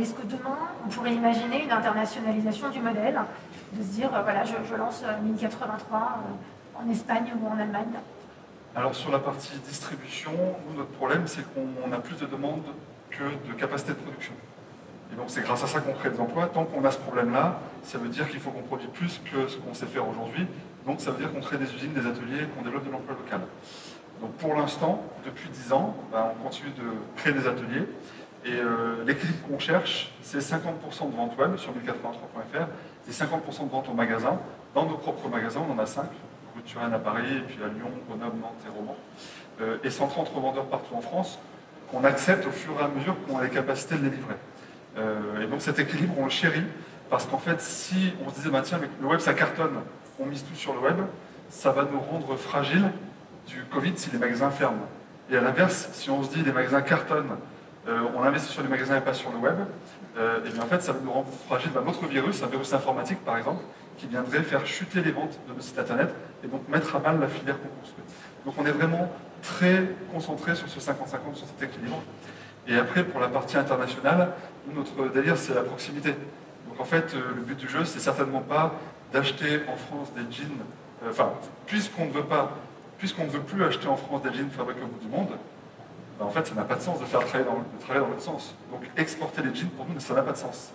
[0.00, 3.20] est-ce que demain, on pourrait imaginer une internationalisation du modèle?
[3.72, 6.18] De se dire, voilà, je, je lance 1083
[6.76, 7.98] en Espagne ou en Allemagne
[8.78, 10.30] alors sur la partie distribution,
[10.76, 12.62] notre problème c'est qu'on a plus de demandes
[13.10, 14.34] que de capacité de production.
[15.12, 16.46] Et donc c'est grâce à ça qu'on crée des emplois.
[16.46, 19.56] Tant qu'on a ce problème-là, ça veut dire qu'il faut qu'on produise plus que ce
[19.56, 20.46] qu'on sait faire aujourd'hui.
[20.86, 23.40] Donc ça veut dire qu'on crée des usines, des ateliers, qu'on développe de l'emploi local.
[24.20, 27.86] Donc pour l'instant, depuis 10 ans, ben, on continue de créer des ateliers.
[28.44, 32.66] Et euh, l'équilibre qu'on cherche, c'est 50% de vente web sur 1083.fr
[33.08, 34.38] et 50% de vente au magasin.
[34.74, 36.04] Dans nos propres magasins, on en a 5.
[36.74, 38.96] Rue à Paris, et puis à Lyon, Grenoble, Nantes et Romans.
[39.60, 41.38] Euh, et 130 revendeurs partout en France
[41.90, 44.34] qu'on accepte au fur et à mesure qu'on a les capacités de les livrer.
[44.98, 46.64] Euh, et donc cet équilibre, on le chérit,
[47.10, 49.76] parce qu'en fait, si on se disait, bah, tiens, le web ça cartonne,
[50.18, 50.96] on mise tout sur le web,
[51.48, 52.90] ça va nous rendre fragiles
[53.46, 54.86] du Covid si les magasins ferment.
[55.30, 57.36] Et à l'inverse, si on se dit les magasins cartonnent,
[57.86, 59.56] euh, on investit sur les magasins et pas sur le web,
[60.18, 63.24] euh, et bien en fait ça nous rend fragile d'un autre virus, un virus informatique
[63.24, 63.62] par exemple,
[63.96, 67.20] qui viendrait faire chuter les ventes de nos sites internet et donc mettre à mal
[67.20, 68.04] la filière qu'on construit.
[68.44, 69.10] Donc on est vraiment
[69.42, 72.02] très concentré sur ce 50-50, sur cet équilibre.
[72.68, 74.32] Et après, pour la partie internationale,
[74.74, 76.10] notre délire, c'est la proximité.
[76.68, 78.74] Donc en fait, euh, le but du jeu, c'est certainement pas
[79.12, 80.50] d'acheter en France des jeans,
[81.02, 81.32] euh, enfin,
[81.66, 82.52] puisqu'on ne veut pas,
[82.98, 85.30] puisqu'on ne veut plus acheter en France des jeans fabriqués au bout du monde,
[86.18, 88.10] ben, en fait, ça n'a pas de sens de faire travailler dans, de travailler dans
[88.10, 88.54] l'autre sens.
[88.70, 90.72] Donc exporter les jeans, pour nous, ça n'a pas de sens.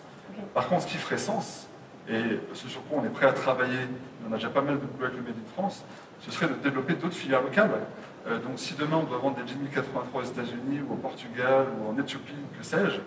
[0.55, 1.67] Par contre, ce qui ferait sens,
[2.09, 3.77] et ce sur quoi on est prêt à travailler,
[4.27, 5.83] on a déjà pas mal de boulot avec le Made in France,
[6.21, 7.69] ce serait de développer d'autres filières locales.
[8.27, 11.67] Euh, donc si demain on doit vendre des jeans 1083 aux États-Unis ou au Portugal
[11.77, 12.99] ou en Éthiopie, que sais-je,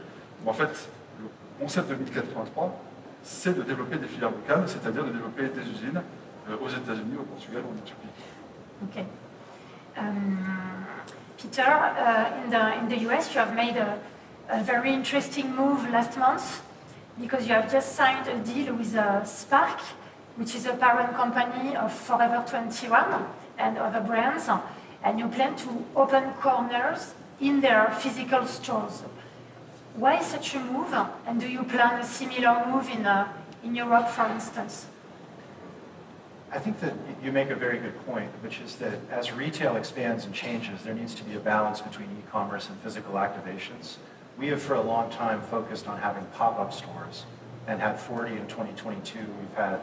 [0.46, 0.88] en fait,
[1.20, 2.78] le concept de 1083,
[3.22, 6.02] c'est de développer des filières locales, c'est-à-dire de développer des usines
[6.50, 8.08] euh, aux États-Unis, au Portugal ou en Éthiopie.
[8.84, 9.06] Okay.
[9.98, 10.36] Um,
[11.38, 13.98] Peter, uh, in, the, in the US, you have made a,
[14.50, 16.62] a, very interesting move last month
[17.18, 19.80] because you have just signed a deal with uh, Spark,
[20.36, 23.26] which is a parent company of Forever 21
[23.58, 24.48] and other brands,
[25.06, 29.04] and you plan to open corners in their physical stores.
[29.94, 30.92] Why such a move,
[31.26, 34.86] and do you plan a similar move in, uh, in Europe, for instance?
[36.50, 40.24] I think that you make a very good point, which is that as retail expands
[40.24, 43.98] and changes, there needs to be a balance between e-commerce and physical activations.
[44.36, 47.26] We have for a long time focused on having pop-up stores
[47.68, 49.18] and had 40 in 2022.
[49.18, 49.80] We've had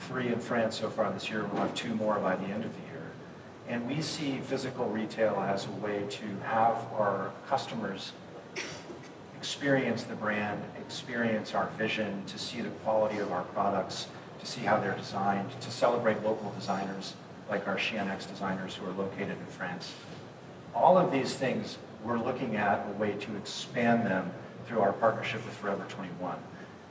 [0.00, 1.44] three in France so far this year.
[1.44, 2.81] We'll have two more by the end of the.
[3.72, 8.12] And we see physical retail as a way to have our customers
[9.34, 14.08] experience the brand, experience our vision, to see the quality of our products,
[14.40, 17.14] to see how they're designed, to celebrate local designers
[17.48, 19.94] like our X designers who are located in France.
[20.74, 24.32] All of these things, we're looking at a way to expand them
[24.66, 26.36] through our partnership with Forever 21.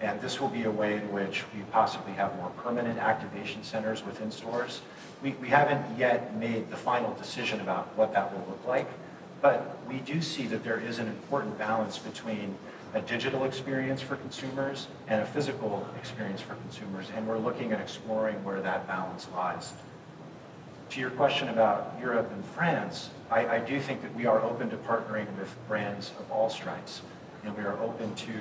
[0.01, 4.03] And this will be a way in which we possibly have more permanent activation centers
[4.03, 4.81] within stores.
[5.21, 8.87] We, we haven't yet made the final decision about what that will look like,
[9.41, 12.55] but we do see that there is an important balance between
[12.93, 17.79] a digital experience for consumers and a physical experience for consumers, and we're looking at
[17.79, 19.73] exploring where that balance lies.
[20.89, 24.69] To your question about Europe and France, I, I do think that we are open
[24.71, 27.01] to partnering with brands of all stripes,
[27.45, 28.33] and we are open to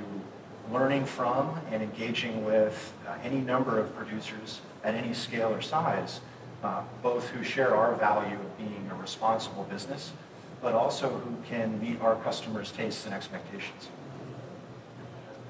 [0.73, 6.21] learning from and engaging with uh, any number of producers at any scale or size,
[6.63, 10.13] uh, both who share our value of being a responsible business,
[10.61, 13.89] but also who can meet our customers' tastes and expectations.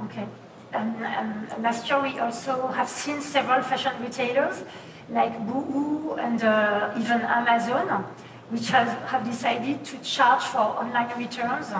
[0.05, 0.27] Okay.
[0.73, 4.63] And, and last year we also have seen several fashion retailers
[5.11, 8.05] like Boohoo and uh, even Amazon,
[8.51, 11.73] which has, have decided to charge for online returns,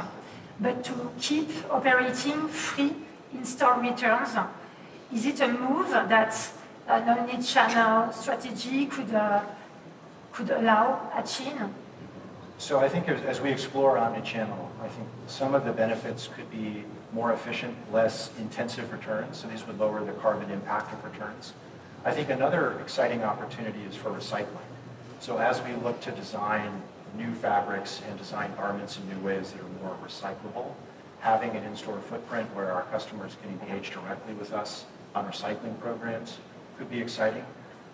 [0.59, 2.95] but to keep operating free
[3.33, 4.37] in-store returns.
[5.15, 6.33] Is it a move that
[6.91, 9.43] an omni-channel strategy could, uh,
[10.33, 11.73] could allow at Shein?
[12.59, 16.51] So I think as, as we explore omni-channel, I think some of the benefits could
[16.51, 21.55] be more efficient, less intensive returns, so these would lower the carbon impact of returns.
[22.05, 24.69] I think another exciting opportunity is for recycling.
[25.21, 26.83] So as we look to design
[27.17, 30.75] new fabrics and design garments in new ways that are more recyclable,
[31.21, 36.39] having an in-store footprint where our customers can engage directly with us on recycling programs
[36.81, 37.45] could be exciting.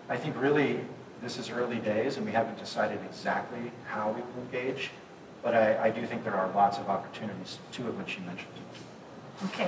[0.09, 0.79] I think really
[1.21, 4.91] this is early days and we haven't decided exactly how we will engage,
[5.43, 8.57] but I, I do think there are lots of opportunities, two of which you mentioned.
[9.43, 9.67] Ok.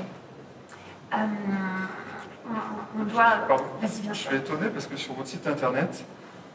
[1.12, 1.89] Um,
[2.97, 3.47] on doit...
[3.82, 6.05] Je suis étonné parce que sur votre site internet,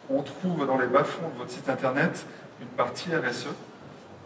[0.08, 2.24] on trouve dans les bas-fonds de votre site internet
[2.62, 3.48] une partie RSE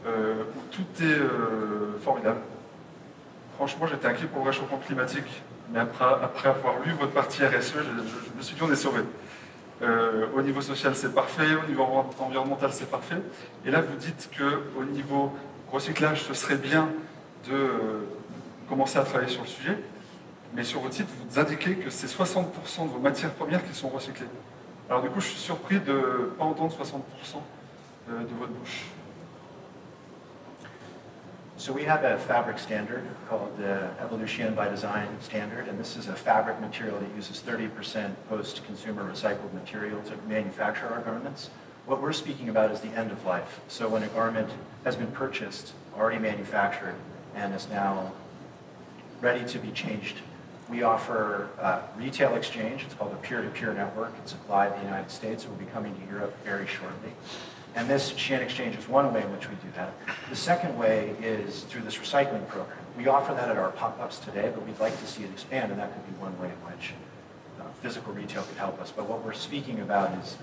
[0.07, 2.41] euh, où tout est euh, formidable.
[3.57, 8.37] Franchement, j'étais inquiet pour le réchauffement climatique, mais après, avoir lu votre partie RSE, je,
[8.37, 9.01] me suis dit on est sauvé.
[9.83, 11.85] Euh, au niveau social, c'est parfait, au niveau
[12.19, 13.21] environnemental, c'est parfait.
[13.65, 15.33] Et là, vous dites qu'au niveau
[15.71, 16.89] recyclage, ce serait bien
[17.49, 17.69] de
[18.69, 19.79] commencer à travailler sur le sujet,
[20.55, 22.45] mais sur votre site, vous indiquez que c'est 60%
[22.85, 24.27] de vos matières premières qui sont recyclées.
[24.89, 26.77] Alors du coup, je suis surpris de ne pas entendre 60%
[28.11, 28.87] euh, de votre bouche.
[31.59, 36.07] So we have a fabric standard called the Evolution by Design standard, and this is
[36.07, 41.51] a fabric material that uses 30% post-consumer recycled material to manufacture our garments.
[41.85, 43.61] What we're speaking about is the end of life.
[43.67, 44.51] So when a garment
[44.85, 46.95] has been purchased, already manufactured,
[47.35, 48.13] and is now
[49.21, 50.19] ready to be changed.
[50.71, 52.85] We offer uh, retail exchange.
[52.85, 54.13] It's called a peer-to-peer network.
[54.23, 55.43] It's applied in the United States.
[55.43, 57.15] It will be coming to Europe very shortly.
[57.79, 59.93] And this Shein Exchange is one way in which we do that.
[60.31, 62.77] The second way is through this recycling program.
[62.97, 65.81] We offer that at our pop-ups today, but we'd like to see it expand, and
[65.81, 66.93] that could be one way in which
[67.61, 68.91] uh, physical retail could help us.
[68.91, 70.37] But what we're speaking about is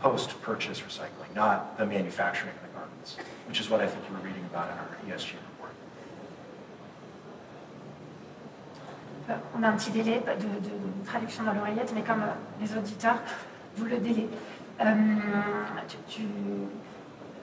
[0.00, 4.22] post-purchase recycling, not the manufacturing of the garments, which is what I think you were
[4.24, 5.72] reading about in our ESG report.
[9.28, 12.34] Euh, On a un petit délai de, de- de traduction dans l'oreillette, mais comme euh,
[12.60, 13.20] les auditeurs,
[13.76, 14.26] vous le délai.
[14.80, 14.86] Euh,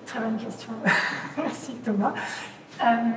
[0.06, 0.72] Très bonne question.
[1.38, 2.14] Merci Thomas.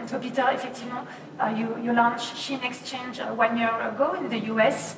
[0.06, 1.04] So Peter, effectivement,
[1.38, 4.96] uh, you, launched Shein Exchange uh, one year ago in the US.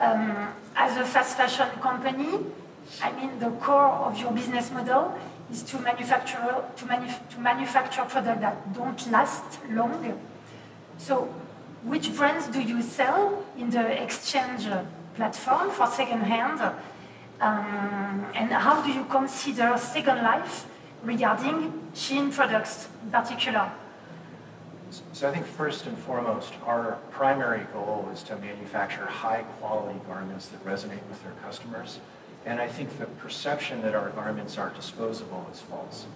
[0.00, 2.28] Um, as a fast fashion company,
[3.02, 5.16] I mean the core of your business model
[5.50, 10.20] is to manufacture to, manuf- to manufacture products that don't last long.
[10.98, 11.28] So,
[11.84, 14.66] which brands do you sell in the exchange
[15.14, 16.60] platform for second-hand?
[17.44, 20.66] Um, and how do you consider second life
[21.02, 23.70] regarding Shein products in particular?
[25.12, 30.64] So I think first and foremost, our primary goal is to manufacture high-quality garments that
[30.64, 32.00] resonate with their customers.
[32.46, 36.06] And I think the perception that our garments are disposable is false.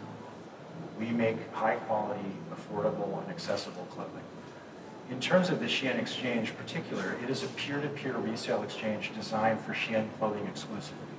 [0.99, 4.25] We make high-quality, affordable, and accessible clothing.
[5.11, 9.61] In terms of the Shein Exchange in particular, it is a peer-to-peer resale exchange designed
[9.61, 11.18] for Shein clothing exclusively.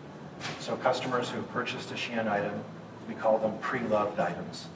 [0.59, 2.63] So customers who have purchased a Shein item,
[3.07, 4.67] we call them pre-loved items,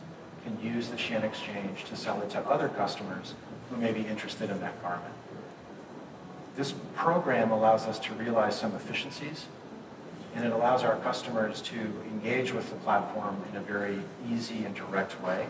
[0.43, 3.35] can use the Shein Exchange to sell it to other customers
[3.69, 5.13] who may be interested in that garment.
[6.55, 9.47] This program allows us to realize some efficiencies,
[10.35, 11.79] and it allows our customers to
[12.11, 13.99] engage with the platform in a very
[14.31, 15.47] easy and direct way.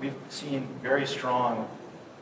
[0.00, 1.68] We've seen very strong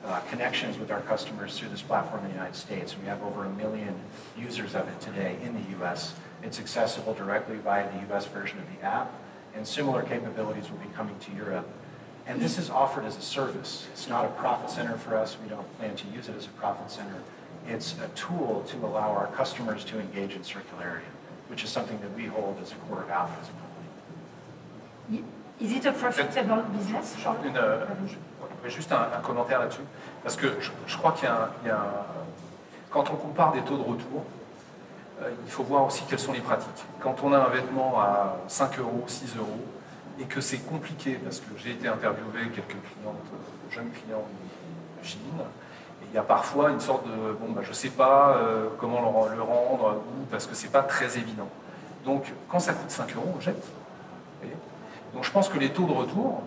[0.05, 2.97] uh, connections with our customers through this platform in the United States.
[2.99, 3.95] We have over a million
[4.39, 6.15] users of it today in the US.
[6.43, 9.11] It's accessible directly via the US version of the app,
[9.55, 11.67] and similar capabilities will be coming to Europe.
[12.27, 13.87] And this is offered as a service.
[13.93, 15.37] It's not a profit center for us.
[15.43, 17.17] We don't plan to use it as a profit center.
[17.69, 21.11] It's a tool to allow our customers to engage in circularity,
[21.49, 25.25] which is something that we hold as a core value as a company.
[25.61, 27.15] Is it a profitable business?
[27.17, 27.87] for- Une, euh,
[28.65, 29.81] je- juste un, un commentaire là-dessus,
[30.23, 32.07] parce que je, je crois qu'il y a, un, il y a un-
[32.91, 34.46] Quand on compare des taux de retour, euh,
[35.21, 36.85] il faut voir aussi quelles sont les pratiques.
[37.01, 39.61] Quand on a un vêtement à 5 euros, 6 euros,
[40.21, 44.25] et que c'est compliqué, parce que j'ai été interviewé quelques clientes, euh, jeunes clients
[45.03, 45.21] de Chine,
[46.03, 48.69] et il y a parfois une sorte de, bon, bah, je ne sais pas euh,
[48.79, 51.49] comment le, le rendre, ou parce que c'est pas très évident.
[52.05, 53.63] Donc, quand ça coûte 5 euros, on jette.
[55.13, 56.43] Donc, je pense que les taux de retour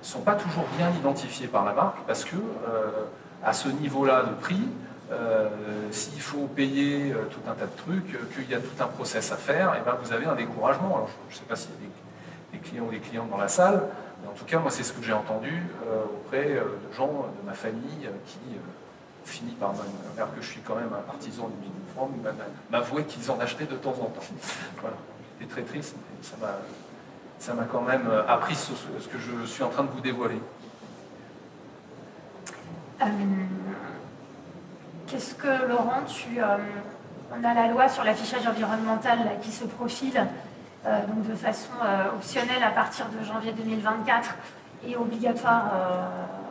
[0.00, 3.04] ne sont pas toujours bien identifiés par la marque, parce que euh,
[3.42, 4.68] à ce niveau-là de prix,
[5.12, 5.48] euh,
[5.90, 8.86] s'il faut payer euh, tout un tas de trucs, euh, qu'il y a tout un
[8.86, 10.96] process à faire, et ben vous avez un découragement.
[10.96, 11.78] Alors, je ne sais pas s'il y a
[12.52, 13.82] des, clients ou des clientes dans la salle,
[14.22, 15.62] mais en tout cas, moi, c'est ce que j'ai entendu
[16.14, 18.38] auprès de gens de ma famille qui
[19.24, 22.34] finit par m'avouer, que je suis quand même un partisan du minimum
[22.70, 24.22] m'avouer qu'ils en achetaient de temps en temps.
[24.80, 24.96] voilà.
[25.38, 26.26] C'était très triste, mais
[27.38, 28.72] ça m'a, quand même appris ce,
[29.08, 30.40] que je suis en train de vous dévoiler.
[35.14, 36.02] Qu'est-ce que, Laurent,
[36.36, 36.56] euh,
[37.30, 40.26] on a la loi sur l'affichage environnemental qui se profile
[40.86, 44.34] euh, donc de façon euh, optionnelle à partir de janvier 2024
[44.88, 45.70] et obligatoire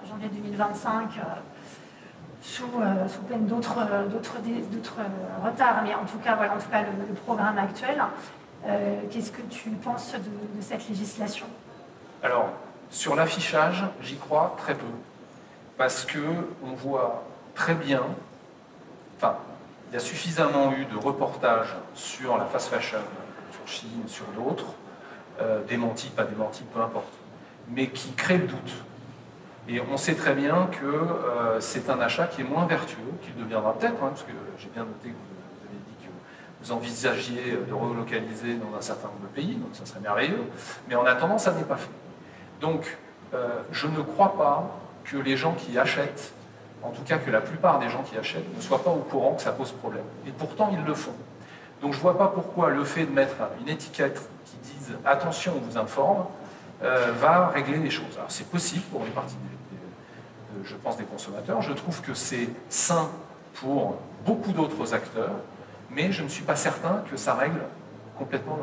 [0.09, 1.21] janvier 2025 euh,
[2.41, 2.63] sous,
[3.09, 3.79] sous peine d'autres
[5.43, 5.83] retards.
[5.83, 8.01] Mais en tout cas, voilà, en tout cas le, programme actuel.
[9.11, 11.47] Qu'est-ce que tu penses de, de cette législation?
[12.23, 12.47] Alors,
[12.89, 14.87] sur l'affichage, j'y crois très peu.
[15.77, 16.19] Parce que
[16.63, 18.03] on voit très bien,
[19.23, 19.37] enfin,
[19.89, 22.99] il y a suffisamment eu de reportages sur la fast fashion,
[23.51, 24.73] sur Chine, sur d'autres,
[25.41, 27.13] euh, démentis, pas démentis, peu importe,
[27.69, 28.73] mais qui créent le doute.
[29.69, 33.35] Et on sait très bien que euh, c'est un achat qui est moins vertueux, qu'il
[33.35, 36.11] deviendra peut-être, hein, parce que j'ai bien noté que vous, avez dit que
[36.61, 40.43] vous envisagiez de relocaliser dans un certain nombre de pays, donc ça serait merveilleux,
[40.89, 41.89] mais en attendant, ça n'est pas fait.
[42.59, 42.97] Donc,
[43.33, 44.69] euh, je ne crois pas
[45.05, 46.33] que les gens qui achètent,
[46.83, 49.33] en tout cas que la plupart des gens qui achètent, ne soient pas au courant
[49.35, 50.03] que ça pose problème.
[50.27, 51.13] Et pourtant, ils le font.
[51.81, 55.53] Donc, je ne vois pas pourquoi le fait de mettre une étiquette qui dise attention,
[55.57, 56.25] on vous informe,
[56.83, 58.15] euh, va régler les choses.
[58.17, 61.61] Alors, c'est possible pour une partie, des- de- je pense, des consommateurs.
[61.61, 63.09] Je trouve que c'est sain
[63.55, 65.31] pour beaucoup d'autres acteurs,
[65.89, 67.59] mais je ne suis pas certain que ça règle
[68.17, 68.57] complètement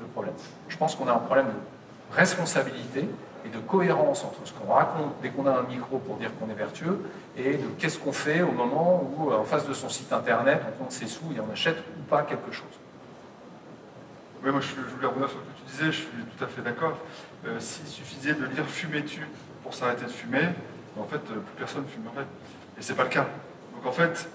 [0.00, 0.34] le problème.
[0.68, 3.08] Je pense qu'on a un problème de responsabilité
[3.44, 6.50] et de cohérence entre ce qu'on raconte dès qu'on a un micro pour dire qu'on
[6.50, 7.00] est vertueux
[7.38, 10.60] et de qu'est-ce qu'on fait au moment où, euh, en face de son site internet,
[10.68, 12.66] on compte ses sous et on achète ou pas quelque chose.
[14.44, 16.62] Oui, moi je, voulais revenir sur ce que tu disais, je suis tout à fait
[16.62, 16.98] d'accord.
[17.46, 19.26] Euh, s'il suffisait de lire Fumez-tu
[19.62, 20.48] pour s'arrêter de fumer,
[20.98, 22.26] en fait, plus personne ne fumerait.
[22.78, 23.26] Et c'est pas le cas.
[23.74, 24.28] Donc en fait,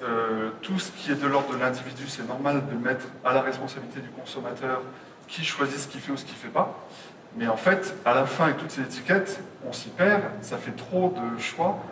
[0.61, 3.41] tout ce qui est de l'ordre de l'individu, c'est normal de le mettre à la
[3.41, 4.81] responsabilité du consommateur
[5.27, 6.79] qui choisit ce qu'il fait ou ce qu'il ne fait pas.
[7.35, 10.71] Mais en fait, à la fin, avec toutes ces étiquettes, on s'y perd, ça fait
[10.71, 11.83] trop de choix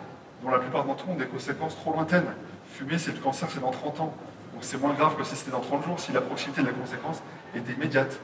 [0.42, 2.26] dont la plupart d'entre eux ont des conséquences trop lointaines.
[2.72, 4.14] Fumer, c'est le cancer, c'est dans 30 ans.
[4.52, 6.72] Donc c'est moins grave que si c'était dans 30 jours, si la proximité de la
[6.72, 7.22] conséquence
[7.54, 8.18] était immédiate.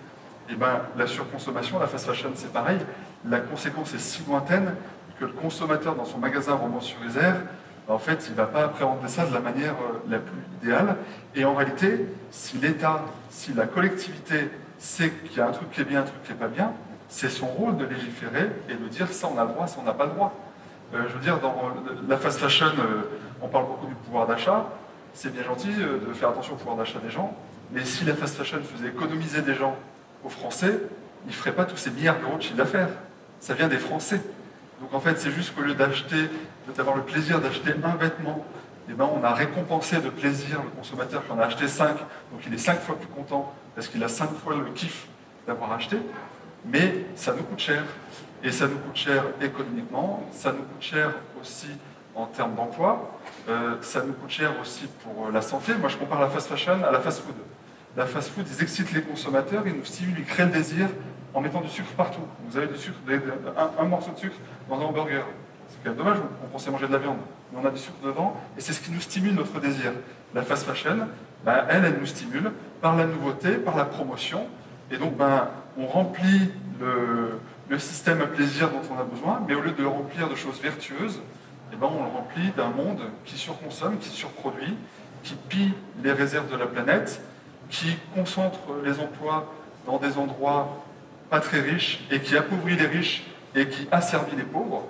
[0.48, 2.78] Et eh bien, la surconsommation, la fast fashion, c'est pareil.
[3.28, 4.74] La conséquence est si lointaine
[5.20, 7.42] que le consommateur dans son magasin roman sur airs,
[7.86, 10.40] ben, en fait, il ne va pas appréhender ça de la manière euh, la plus
[10.62, 10.96] idéale.
[11.34, 15.80] Et en réalité, si l'État, si la collectivité sait qu'il y a un truc qui
[15.80, 16.72] est bien, un truc qui n'est pas bien,
[17.08, 19.84] c'est son rôle de légiférer et de dire ça on a le droit, ça on
[19.84, 20.34] n'a pas le droit.
[20.95, 21.55] Euh, je veux dire, dans
[22.09, 23.03] la fast fashion, euh,
[23.43, 24.66] on parle beaucoup du pouvoir d'achat.
[25.12, 27.36] C'est bien gentil euh, de faire attention au pouvoir d'achat des gens,
[27.72, 29.76] mais si la fast fashion faisait économiser des gens
[30.24, 30.80] aux Français,
[31.26, 32.89] ils ne feraient pas tous ces milliards d'euros de chiffre d'affaires.
[33.41, 34.20] Ça vient des Français.
[34.80, 36.30] Donc en fait, c'est juste qu'au lieu d'acheter,
[36.74, 38.45] d'avoir le plaisir d'acheter un vêtement,
[38.89, 42.41] eh ben, on a récompensé de plaisir le consommateur qui en a acheté 5, donc
[42.47, 45.07] il est 5 fois plus content parce qu'il a 5 fois le kiff
[45.47, 45.99] d'avoir acheté,
[46.64, 47.82] mais ça nous coûte cher.
[48.43, 51.68] Et ça nous coûte cher économiquement, ça nous coûte cher aussi
[52.14, 53.18] en termes d'emploi,
[53.49, 55.72] euh, ça nous coûte cher aussi pour euh, la santé.
[55.74, 57.34] Moi, je compare la fast fashion à la fast food.
[57.97, 60.89] La fast food, ils excitent les consommateurs, ils nous stimulent, ils créent le désir
[61.34, 62.20] en mettant du sucre partout.
[62.49, 62.97] Vous avez du sucre,
[63.78, 64.36] un, morceau de sucre
[64.68, 65.24] dans un hamburger.
[65.68, 67.18] C'est quand même dommage, on pensait manger de la viande,
[67.53, 69.93] mais on a du sucre dedans, et c'est ce qui nous stimule notre désir.
[70.34, 71.09] La fast fashion,
[71.45, 74.47] ben, elle, elle nous stimule par la nouveauté, par la promotion,
[74.91, 79.54] et donc ben, on remplit le, le système à plaisir dont on a besoin, mais
[79.54, 81.20] au lieu de le remplir de choses vertueuses,
[81.72, 84.74] eh ben, on le remplit d'un monde qui surconsomme, qui surproduit,
[85.22, 87.20] qui pille les réserves de la planète,
[87.68, 89.52] qui concentre les emplois
[89.86, 90.82] dans des endroits
[91.28, 94.84] pas très riches et qui appauvrit les riches et qui asservit les pauvres.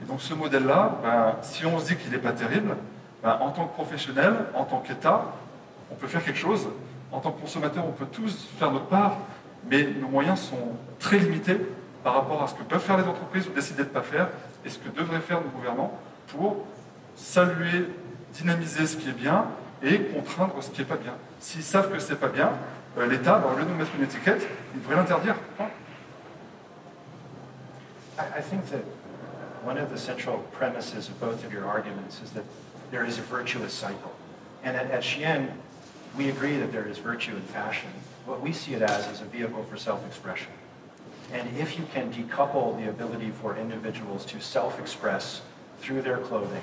[0.00, 2.76] Et donc ce modèle-là, ben, si on se dit qu'il n'est pas terrible,
[3.22, 5.26] ben, en tant que professionnel, en tant qu'État,
[5.90, 6.68] on peut faire quelque chose.
[7.10, 9.18] En tant que consommateur, on peut tous faire notre part,
[9.70, 11.58] mais nos moyens sont très limités
[12.02, 14.28] par rapport à ce que peuvent faire les entreprises ou décider de ne pas faire,
[14.64, 15.98] et ce que devraient faire nos gouvernants
[16.28, 16.64] pour
[17.16, 17.88] saluer,
[18.32, 19.46] dynamiser ce qui est bien
[19.82, 21.14] et contraindre ce qui n'est pas bien.
[21.40, 22.52] S'ils savent que ce n'est pas bien,
[22.98, 25.36] euh, l'État, bah, au lieu de nous mettre une étiquette, il devrait l'interdire.
[28.18, 28.84] I think that
[29.64, 32.44] one of the central premises of both of your arguments is that
[32.90, 34.12] there is a virtuous cycle.
[34.62, 35.48] And at, at Shein,
[36.16, 37.88] we agree that there is virtue in fashion.
[38.26, 40.52] What we see it as is a vehicle for self-expression.
[41.32, 45.40] And if you can decouple the ability for individuals to self-express
[45.78, 46.62] through their clothing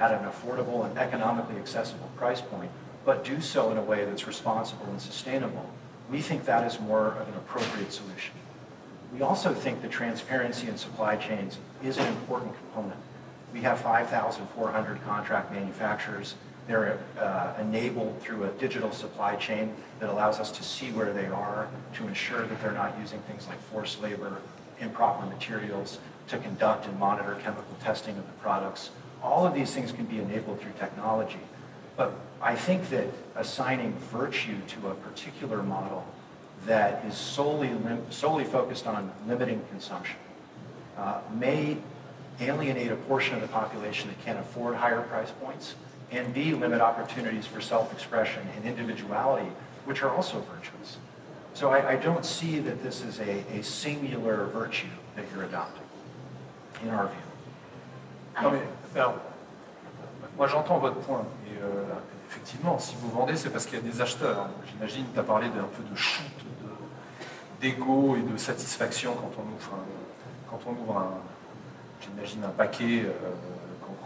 [0.00, 2.70] at an affordable and economically accessible price point,
[3.04, 5.70] but do so in a way that's responsible and sustainable,
[6.10, 8.34] we think that is more of an appropriate solution.
[9.12, 13.00] We also think that transparency in supply chains is an important component.
[13.52, 16.34] We have 5,400 contract manufacturers
[16.68, 21.26] they're uh, enabled through a digital supply chain that allows us to see where they
[21.26, 24.36] are, to ensure that they're not using things like forced labor,
[24.78, 25.98] improper materials,
[26.28, 28.90] to conduct and monitor chemical testing of the products.
[29.22, 31.40] All of these things can be enabled through technology.
[31.96, 36.06] But I think that assigning virtue to a particular model
[36.66, 37.70] that is solely,
[38.10, 40.16] solely focused on limiting consumption
[40.98, 41.78] uh, may
[42.40, 45.74] alienate a portion of the population that can't afford higher price points
[46.10, 49.50] and B, limit opportunities for self-expression and individuality,
[49.84, 50.98] which are also virtuous.
[51.54, 54.86] So I, I don't see that this is a, a, singular virtue
[55.16, 55.82] that you're adopting,
[56.82, 57.22] in our view.
[58.40, 58.62] Non mais,
[58.94, 59.16] alors,
[60.36, 61.26] moi j'entends votre point.
[61.48, 61.84] Et euh,
[62.30, 64.48] effectivement, si vous vendez, c'est parce qu'il y a des acheteurs.
[64.70, 66.24] J'imagine, tu as parlé d'un peu de shoot,
[67.60, 71.14] d'ego et de satisfaction quand on ouvre un, quand on ouvre un,
[72.00, 73.10] j'imagine, un paquet euh,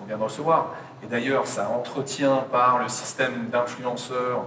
[0.02, 0.74] qu'on vient de recevoir.
[1.02, 4.44] Et d'ailleurs, ça entretient par le système d'influenceurs,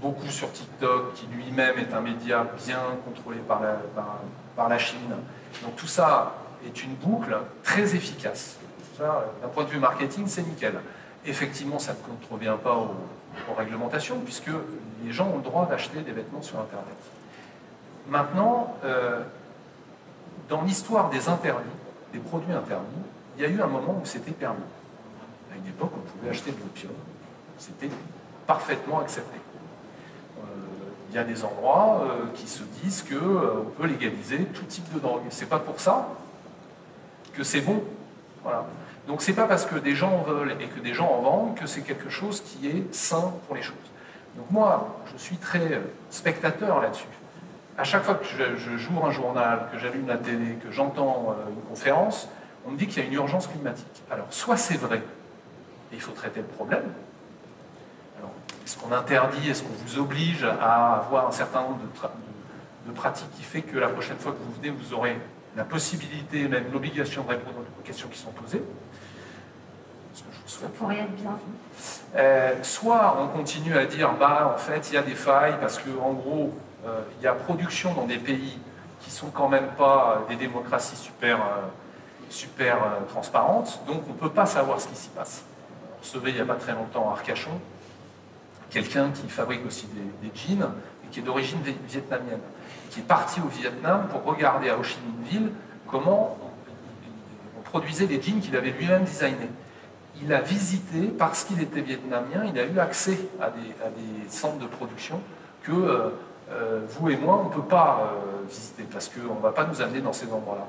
[0.00, 3.76] beaucoup sur TikTok, qui lui-même est un média bien contrôlé par la,
[4.56, 5.14] par, la, Chine.
[5.62, 6.34] Donc tout ça
[6.66, 8.58] est une boucle très efficace.
[8.98, 10.74] D'un point de vue marketing, c'est nickel.
[11.26, 14.50] Effectivement, ça ne contrevient pas aux, réglementations, puisque
[15.04, 16.94] les gens ont le droit d'acheter des vêtements sur Internet.
[18.08, 19.22] Maintenant, euh,
[20.48, 21.64] dans l'histoire des interdits,
[22.12, 22.84] des produits interdits,
[23.36, 24.62] il y a eu un moment où c'était permis
[25.52, 26.92] à une époque, on pouvait acheter de l'opium.
[27.58, 27.90] C'était
[28.46, 29.38] parfaitement accepté.
[30.38, 30.42] Euh,
[31.10, 34.92] il y a des endroits euh, qui se disent qu'on euh, peut légaliser tout type
[34.92, 35.22] de drogue.
[35.30, 36.08] C'est pas pour ça
[37.32, 37.82] que c'est bon.
[38.42, 38.66] Voilà.
[39.06, 41.54] Donc c'est pas parce que des gens en veulent et que des gens en vendent
[41.56, 43.76] que c'est quelque chose qui est sain pour les choses.
[44.36, 45.80] Donc moi, je suis très
[46.10, 47.06] spectateur là-dessus.
[47.78, 51.36] à chaque fois que je, je joue un journal, que j'allume la télé, que j'entends
[51.48, 52.28] une conférence,
[52.66, 54.02] on me dit qu'il y a une urgence climatique.
[54.10, 56.84] Alors, soit c'est vrai, et il faut traiter le problème.
[58.18, 58.32] Alors,
[58.64, 63.30] est-ce qu'on interdit, est-ce qu'on vous oblige à avoir un certain nombre de, de, pratiques
[63.36, 65.18] qui fait que la prochaine fois que vous venez, vous aurez
[65.56, 68.62] la possibilité, même l'obligation de répondre aux questions qui sont posées?
[70.46, 71.38] Ça pourrait être bien.
[72.16, 75.78] Euh, soit on continue à dire, bah, en fait, il y a des failles parce
[75.78, 76.52] qu'en gros,
[76.86, 78.58] euh, il y a production dans des pays
[79.00, 81.66] qui sont quand même pas des démocraties super, euh,
[82.30, 85.44] super transparentes, donc on ne peut pas savoir ce qui s'y passe.
[85.96, 87.60] On recevait il n'y a pas très longtemps à Arcachon
[88.70, 89.86] quelqu'un qui fabrique aussi
[90.22, 90.68] des, jeans
[91.04, 92.40] et qui est d'origine vietnamienne,
[92.90, 95.50] qui est parti au Vietnam pour regarder à Ho Chi Minh Ville
[95.86, 96.36] comment
[97.56, 99.50] on, produisait les jeans qu'il avait lui-même designés
[100.22, 104.66] il a visité, parce qu'il était vietnamien, il a eu accès à des, centres de
[104.66, 105.20] production
[105.62, 106.10] que euh,
[106.50, 109.64] euh, vous et moi, on ne peut pas euh, visiter, parce qu'on ne va pas
[109.64, 110.66] nous amener dans ces endroits-là.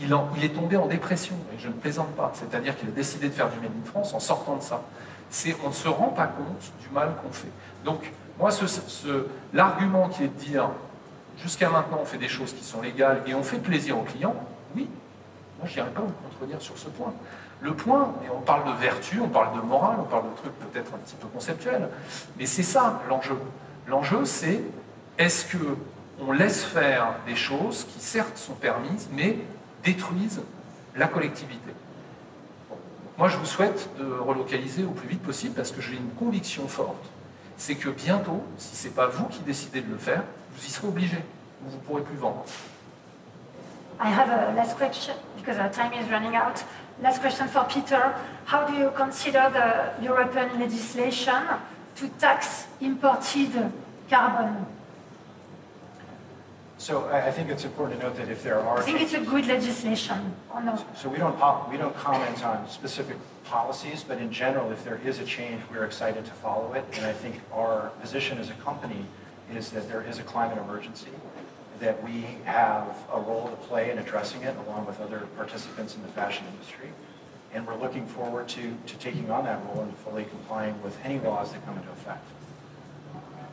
[0.00, 2.32] Il, est tombé en dépression, et je ne plaisante pas.
[2.34, 4.82] C'est-à-dire qu'il a décidé de faire du Made in France en sortant de ça.
[5.64, 7.48] On ne se rend pas compte du mal qu'on fait.
[7.84, 8.50] Donc, moi,
[9.52, 10.70] l'argument qui est de dire,
[11.38, 14.34] jusqu'à maintenant, on fait des choses qui sont légales et on fait plaisir aux clients,
[14.74, 14.88] oui,
[15.58, 17.12] moi, je n'irai pas vous contredire sur ce point.
[17.60, 20.58] Le point, et on parle de vertu, on parle de morale, on parle de trucs
[20.58, 21.88] peut-être un petit peu conceptuels,
[22.38, 23.36] mais c'est ça l'enjeu.
[23.86, 24.60] L'enjeu, c'est
[25.18, 25.76] est-ce que
[26.20, 29.36] on laisse faire des choses qui certes sont permises, mais
[29.82, 30.42] détruisent
[30.96, 31.70] la collectivité?
[33.18, 36.66] Moi, je vous souhaite de relocaliser au plus vite possible parce que j'ai une conviction
[36.66, 37.04] forte,
[37.56, 40.22] c'est que bientôt, si ce n'est pas vous qui décidez de le faire,
[40.54, 41.18] vous y serez obligé,
[41.62, 42.44] vous ne pourrez plus vendre.
[44.00, 46.64] I have a last question because our time is running out.
[47.00, 48.14] Last question for Peter.
[48.46, 51.40] How do you consider the European legislation
[51.96, 53.70] to tax imported
[54.10, 54.66] carbon?
[56.82, 58.78] So I think it's important to note that if there are...
[58.78, 60.84] I think it's a good legislation, or no?
[60.96, 61.38] So we don't,
[61.70, 65.84] we don't comment on specific policies, but in general, if there is a change, we're
[65.84, 66.84] excited to follow it.
[66.94, 69.06] And I think our position as a company
[69.54, 71.12] is that there is a climate emergency
[71.78, 76.02] that we have a role to play in addressing it along with other participants in
[76.02, 76.88] the fashion industry.
[77.54, 81.20] And we're looking forward to, to taking on that role and fully complying with any
[81.20, 82.26] laws that come into effect.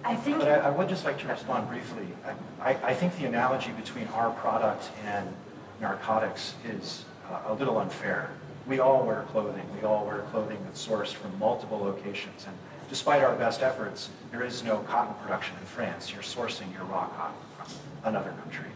[0.09, 0.39] I think.
[0.39, 2.07] But I, I would just like to respond briefly.
[2.25, 5.31] I, I, I, think the analogy between our product and
[5.79, 8.31] narcotics is uh, a little unfair.
[8.67, 9.65] We all wear clothing.
[9.79, 12.45] We all wear clothing that's sourced from multiple locations.
[12.47, 12.55] And
[12.89, 16.11] despite our best efforts, there is no cotton production in France.
[16.11, 17.67] You're sourcing your raw cotton from
[18.03, 18.69] another country.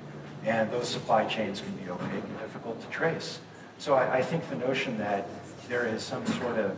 [0.46, 3.40] And those supply chains can be opaque and difficult to trace.
[3.80, 5.28] So I, I think the notion that
[5.68, 6.78] there is some sort of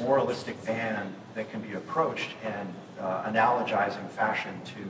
[0.00, 4.80] moralistic ban that can be approached and uh, analogizing fashion to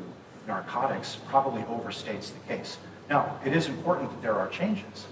[0.47, 2.79] narcotics probably overstates the case.
[3.09, 5.07] Now, it is important that there are changes,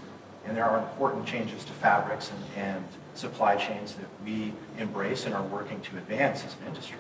[0.47, 2.85] and there are important changes to fabrics and, and
[3.15, 6.99] supply chains that we embrace and are working to advance as an industry.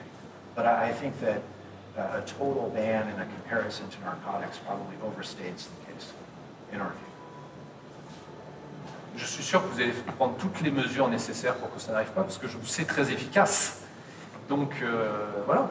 [0.54, 1.42] But I, I think that
[1.96, 6.12] a total ban and a comparison to narcotics probably overstates the case,
[6.72, 7.10] in our view.
[9.16, 12.10] Je suis sûr que vous allez prendre toutes les mesures nécessaires pour que ça n'arrive
[12.10, 13.82] pas, parce que je vous sais très efficace.
[14.48, 15.68] Donc euh, voilà,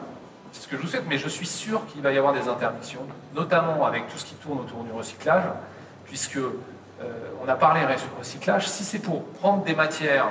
[0.54, 2.46] c'est ce que je vous souhaite, mais je suis sûr qu'il va y avoir des
[2.48, 3.00] interdictions,
[3.34, 5.42] notamment avec tout ce qui tourne autour du recyclage,
[6.04, 6.52] puisque euh,
[7.44, 7.80] on a parlé
[8.18, 10.28] recyclage, si c'est pour prendre des matières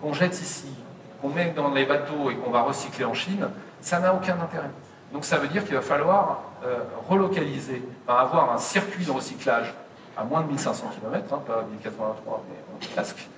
[0.00, 0.68] qu'on jette ici,
[1.20, 3.46] qu'on met dans les bateaux et qu'on va recycler en Chine,
[3.82, 4.70] ça n'a aucun intérêt.
[5.12, 9.74] Donc ça veut dire qu'il va falloir euh, relocaliser, avoir un circuit de recyclage
[10.16, 13.28] à moins de 1500 km, hein, pas 1083, mais presque.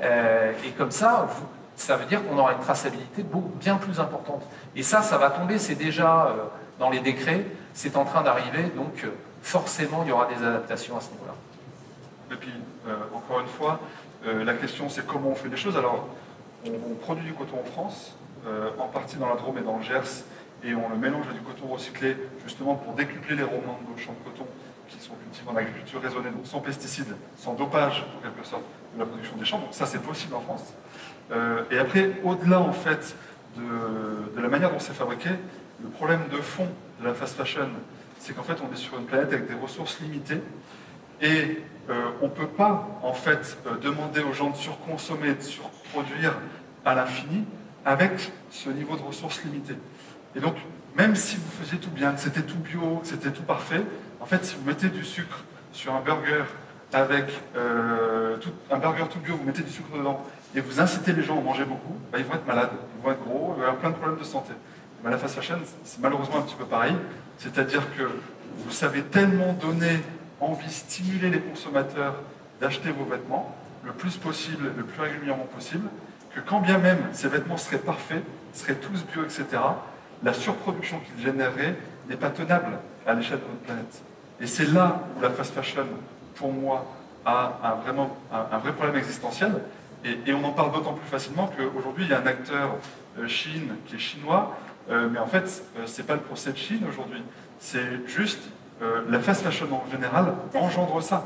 [0.00, 1.28] Euh, et comme ça,
[1.76, 3.24] ça veut dire qu'on aura une traçabilité
[3.60, 4.42] bien plus importante.
[4.76, 6.44] Et ça, ça va tomber, c'est déjà euh,
[6.78, 9.04] dans les décrets, c'est en train d'arriver, donc
[9.42, 11.34] forcément, il y aura des adaptations à ce niveau-là.
[12.32, 12.52] Et puis,
[13.14, 13.80] encore une fois,
[14.24, 15.76] la question, c'est comment on fait les choses.
[15.76, 16.08] Alors,
[16.66, 18.16] on, produit du coton en France,
[18.78, 20.24] en partie dans la Drôme et dans le Gers,
[20.64, 23.98] et on le mélange à du coton recyclé justement pour décupler les rendements de nos
[23.98, 24.46] champs de coton
[24.88, 28.62] qui sont cultivés en agriculture raisonnée, donc sans pesticides, sans dopage en quelque sorte
[28.94, 29.58] de la production des champs.
[29.58, 30.72] Donc ça c'est possible en France.
[31.32, 33.16] Euh, et après, au-delà en fait
[33.56, 35.30] de, la manière dont c'est fabriqué,
[35.82, 36.68] le problème de fond
[37.00, 37.68] de la fast fashion,
[38.18, 40.40] c'est qu'en fait on est sur une planète avec des ressources limitées
[41.20, 41.58] et
[41.90, 46.38] euh, on ne peut pas en fait euh, demander aux gens de surconsommer, de surproduire
[46.84, 47.44] à l'infini
[47.84, 49.76] avec ce niveau de ressources limitées.
[50.36, 50.56] Et donc,
[50.96, 53.82] même si vous faisiez tout bien, que c'était tout bio, que c'était tout parfait,
[54.20, 56.44] en fait, si vous mettez du sucre sur un burger
[56.92, 61.38] avec un burger tout bio, vous mettez du sucre dedans et vous incitez les gens
[61.38, 63.76] à manger beaucoup, bah, ils vont être malades, ils vont être gros, ils vont avoir
[63.76, 64.52] plein de problèmes de santé.
[65.04, 66.94] La fast fashion, c'est malheureusement un petit peu pareil,
[67.38, 68.04] c'est-à-dire que
[68.58, 70.00] vous savez tellement donner
[70.40, 72.14] envie, stimuler les consommateurs
[72.60, 75.88] d'acheter vos vêtements le plus possible, le plus régulièrement possible,
[76.34, 78.22] que quand bien même ces vêtements seraient parfaits,
[78.54, 79.44] seraient tous bio, etc.,
[80.22, 81.76] la surproduction qu'ils généreraient
[82.08, 84.02] n'est pas tenable à l'échelle de notre planète.
[84.40, 85.84] Et c'est là où la fast fashion,
[86.34, 86.86] pour moi,
[87.26, 89.52] a vraiment, un, vrai problème existentiel.
[90.04, 92.76] Et, on en parle d'autant plus facilement qu'aujourd'hui, il y a un acteur
[93.18, 94.56] euh, Chine qui est chinois,
[94.90, 97.22] euh, mais en fait, euh, ce n'est pas le procès de Chine aujourd'hui.
[97.58, 98.42] C'est juste
[99.08, 101.24] la fast fashion en général engendre ça.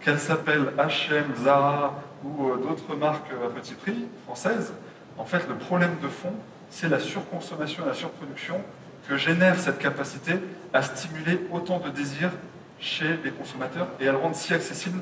[0.00, 4.74] Qu'elle s'appelle H&M, Zara ou d'autres marques à petit prix françaises,
[5.16, 6.34] en fait, le problème de fond,
[6.68, 8.60] c'est la surconsommation et la surproduction
[9.08, 10.34] que génère cette capacité
[10.74, 12.32] à stimuler autant de désirs
[12.78, 15.00] chez les consommateurs et à le rendre si accessible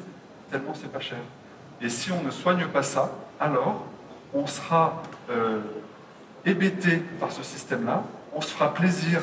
[0.50, 1.18] tellement c'est pas cher.
[1.80, 3.84] Et si on ne soigne pas ça, alors
[4.34, 5.60] on sera euh,
[6.44, 8.04] hébété par ce système-là,
[8.34, 9.20] on se fera plaisir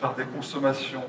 [0.00, 1.04] par des consommations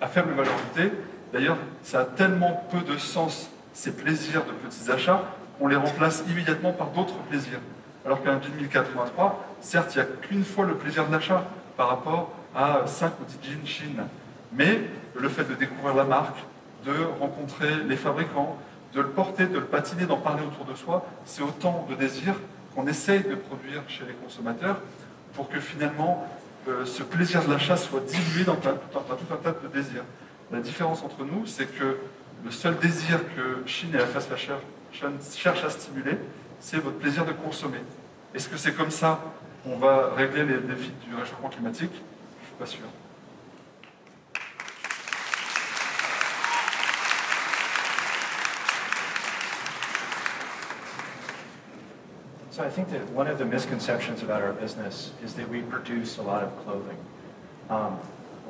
[0.00, 0.92] à faible ajoutée.
[1.32, 5.24] D'ailleurs, ça a tellement peu de sens, ces plaisirs de petits achats,
[5.58, 7.60] qu'on les remplace immédiatement par d'autres plaisirs.
[8.04, 11.44] Alors qu'un jean 1083, certes, il n'y a qu'une fois le plaisir de l'achat
[11.76, 14.02] par rapport à 5 ou 10 jeans Chine.
[14.52, 14.80] Mais
[15.14, 16.38] le fait de découvrir la marque,
[16.84, 18.58] de rencontrer les fabricants,
[18.94, 22.34] de le porter, de le patiner, d'en parler autour de soi, c'est autant de désirs
[22.74, 24.80] qu'on essaye de produire chez les consommateurs
[25.34, 26.26] pour que finalement
[26.68, 30.04] euh, ce plaisir de l'achat soit dilué dans, tout un tas de désirs.
[30.50, 31.96] La différence entre nous, c'est que
[32.44, 34.30] le seul désir que Chine et la fast
[34.92, 36.18] cherchent à stimuler,
[36.58, 37.78] c'est votre plaisir de consommer.
[38.34, 39.20] Est-ce que c'est comme ça
[39.64, 41.92] qu'on va régler les défis du réchauffement climatique?
[41.92, 42.99] Je ne suis pas sûr.
[52.60, 56.18] So I think that one of the misconceptions about our business is that we produce
[56.18, 56.98] a lot of clothing.
[57.70, 57.92] Um,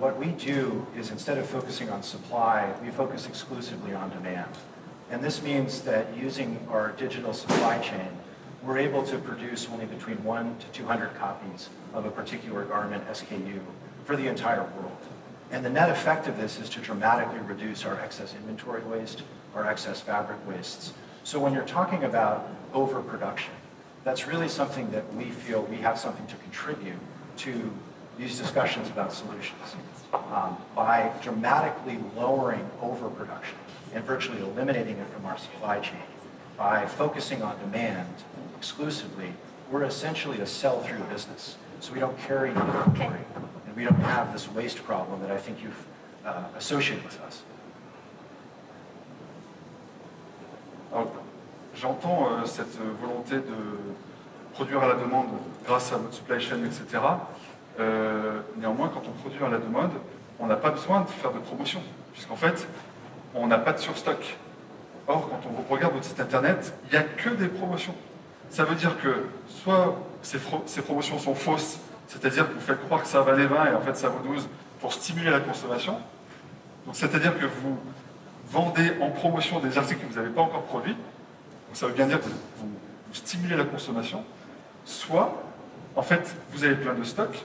[0.01, 4.51] what we do is instead of focusing on supply, we focus exclusively on demand.
[5.13, 8.09] And this means that using our digital supply chain,
[8.65, 13.61] we're able to produce only between one to 200 copies of a particular garment SKU
[14.05, 14.99] for the entire world.
[15.53, 19.23] And the net effect of this is to dramatically reduce our excess inventory waste,
[19.55, 20.95] our excess fabric wastes.
[21.23, 23.53] So when you're talking about overproduction,
[24.05, 26.99] that's really something that we feel we have something to contribute
[27.39, 27.71] to
[28.19, 29.77] these discussions about solutions
[30.13, 33.57] um, by dramatically lowering overproduction
[33.95, 36.01] and virtually eliminating it from our supply chain.
[36.57, 38.09] By focusing on demand
[38.59, 39.33] exclusively,
[39.71, 41.57] we're essentially a sell-through business.
[41.81, 43.21] So we don't carry inventory,
[43.67, 45.87] and we don't have this waste problem that I think you've
[46.27, 47.43] uh, associated with us.
[51.81, 55.29] J'entends euh, cette volonté de produire à la demande
[55.65, 57.03] grâce à votre supply chain, etc.
[57.79, 59.93] Euh, néanmoins, quand on produit à la demande,
[60.39, 61.81] on n'a pas besoin de faire de promotion,
[62.13, 62.69] puisqu'en fait,
[63.35, 64.37] on n'a pas de surstock.
[65.07, 67.95] Or, quand on regarde votre site internet, il n'y a que des promotions.
[68.51, 73.01] Ça veut dire que soit ces, ces promotions sont fausses, c'est-à-dire que vous faites croire
[73.01, 74.49] que ça valait 20 et en fait ça vaut 12
[74.81, 75.97] pour stimuler la consommation.
[76.85, 77.79] Donc c'est-à-dire que vous
[78.49, 80.97] vendez en promotion des articles que vous n'avez pas encore produits,
[81.73, 82.69] ça veut bien dire que vous,
[83.13, 84.23] stimulez la consommation,
[84.85, 85.43] soit,
[85.97, 87.45] en fait, vous avez plein de stocks,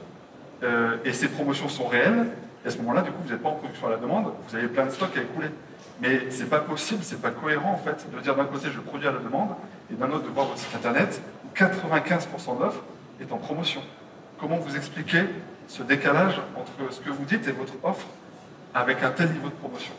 [0.64, 2.28] euh, et ces promotions sont réelles,
[2.64, 4.56] et à ce moment-là, du coup, vous n'êtes pas en production à la demande, vous
[4.56, 5.50] avez plein de stocks à écouler.
[6.02, 9.08] Mais c'est pas possible, c'est pas cohérent, en fait, de dire d'un côté, je produis
[9.08, 9.56] à la demande,
[9.92, 12.84] et d'un autre, de voir votre site internet, où 95% d'offres
[13.22, 13.82] est en promotion.
[14.40, 15.24] Comment vous expliquez
[15.68, 18.08] ce décalage entre ce que vous dites et votre offre
[18.74, 19.94] avec un tel niveau de promotion?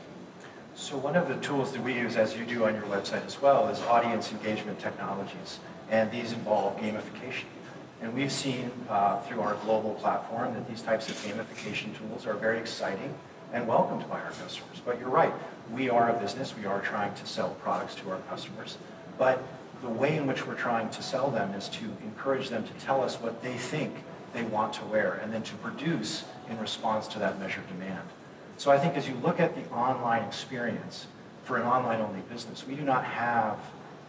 [0.78, 3.40] So one of the tools that we use, as you do on your website as
[3.40, 5.58] well, is audience engagement technologies,
[5.90, 7.46] and these involve gamification.
[8.02, 12.34] And we've seen uh, through our global platform that these types of gamification tools are
[12.34, 13.14] very exciting
[13.54, 14.82] and welcomed by our customers.
[14.84, 15.32] But you're right,
[15.72, 18.76] we are a business, we are trying to sell products to our customers,
[19.16, 19.42] but
[19.80, 23.02] the way in which we're trying to sell them is to encourage them to tell
[23.02, 23.94] us what they think
[24.34, 28.06] they want to wear and then to produce in response to that measured demand.
[28.58, 31.06] So I think as you look at the online experience
[31.44, 33.58] for an online-only business, we do not have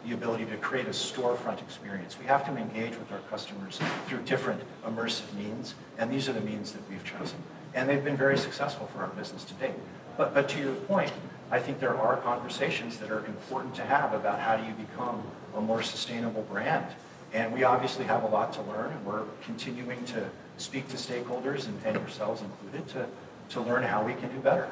[0.06, 2.18] the ability to create a storefront experience.
[2.18, 6.42] We have to engage with our customers through different immersive means, and these are the
[6.42, 7.40] means that we've chosen.
[7.74, 9.76] And they've been very successful for our business to date.
[10.16, 11.12] But, but to your point,
[11.52, 15.24] I think there are conversations that are important to have about how do you become
[15.56, 16.86] a more sustainable brand.
[17.34, 21.68] And we obviously have a lot to learn, and we're continuing to speak to stakeholders,
[21.68, 23.08] and, and yourselves included, to,
[23.50, 24.68] to learn how we can do better.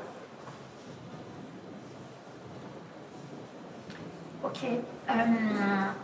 [4.44, 4.82] Okay.
[5.08, 5.96] Um,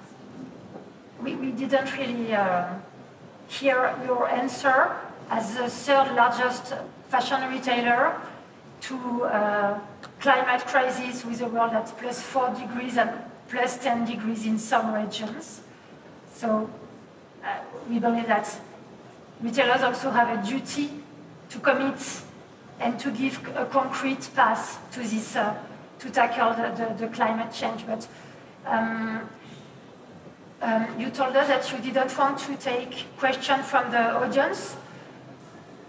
[1.21, 2.73] we, we didn't really uh,
[3.47, 4.91] hear your answer.
[5.29, 6.73] As the third largest
[7.07, 8.19] fashion retailer,
[8.81, 9.79] to uh,
[10.19, 13.11] climate crisis with a world at plus 4 degrees and
[13.47, 15.61] plus 10 degrees in some regions.
[16.33, 16.69] So
[17.43, 18.59] uh, we believe that
[19.41, 20.89] retailers also have a duty
[21.49, 21.99] to commit
[22.81, 25.55] and to give a concrete path to this, uh,
[25.99, 27.85] to tackle the, the, the, climate change.
[27.85, 28.07] But
[28.65, 29.29] um,
[30.61, 34.75] um, you told us that you didn't want to take questions from the audience.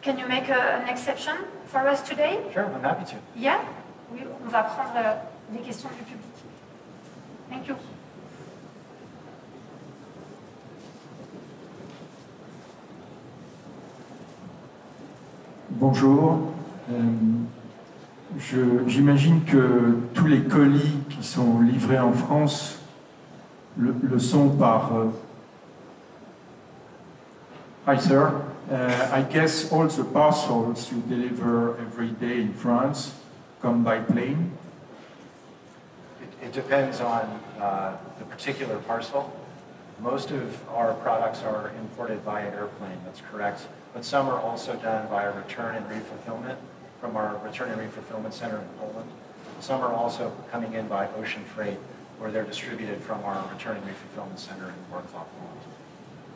[0.02, 1.36] Can you make a, an exception
[1.66, 2.44] for us today?
[2.52, 3.16] Sure, I'm happy to.
[3.34, 3.64] Yeah?
[4.12, 5.14] Oui, on va prendre euh,
[5.52, 6.20] les questions du public.
[7.48, 7.76] Thank you.
[15.70, 16.52] Bonjour.
[16.90, 16.94] Euh,
[18.86, 22.78] J'imagine que tous les colis qui sont livrés en France
[23.76, 24.94] le, le sont par.
[24.94, 25.10] Euh,
[27.86, 28.32] Hi, sir.
[28.70, 33.12] Uh, I guess all the parcels you deliver every day in France
[33.60, 34.52] come by plane?
[36.22, 37.28] It, it depends on
[37.60, 39.30] uh, the particular parcel.
[40.00, 43.66] Most of our products are imported via airplane, that's correct.
[43.92, 46.56] But some are also done via return and refulfillment
[47.02, 49.10] from our return and refulfillment center in Poland.
[49.60, 51.78] Some are also coming in by ocean freight,
[52.18, 55.62] where they're distributed from our return and refulfillment center in Wrocław, Poland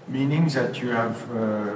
[0.09, 1.75] meaning that you have uh,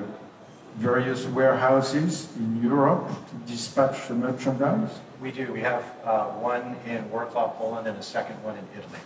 [0.76, 5.00] various warehouses in Europe to dispatch the merchandise?
[5.20, 5.52] We do.
[5.52, 9.00] We have uh, one in Wrocław, Poland, and a second one in Italy.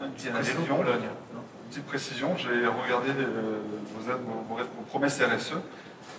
[0.00, 0.84] Une petite précision,
[1.70, 3.26] petite précision j'ai regardé les,
[3.98, 5.54] vos, vos, vos, promesses RSE,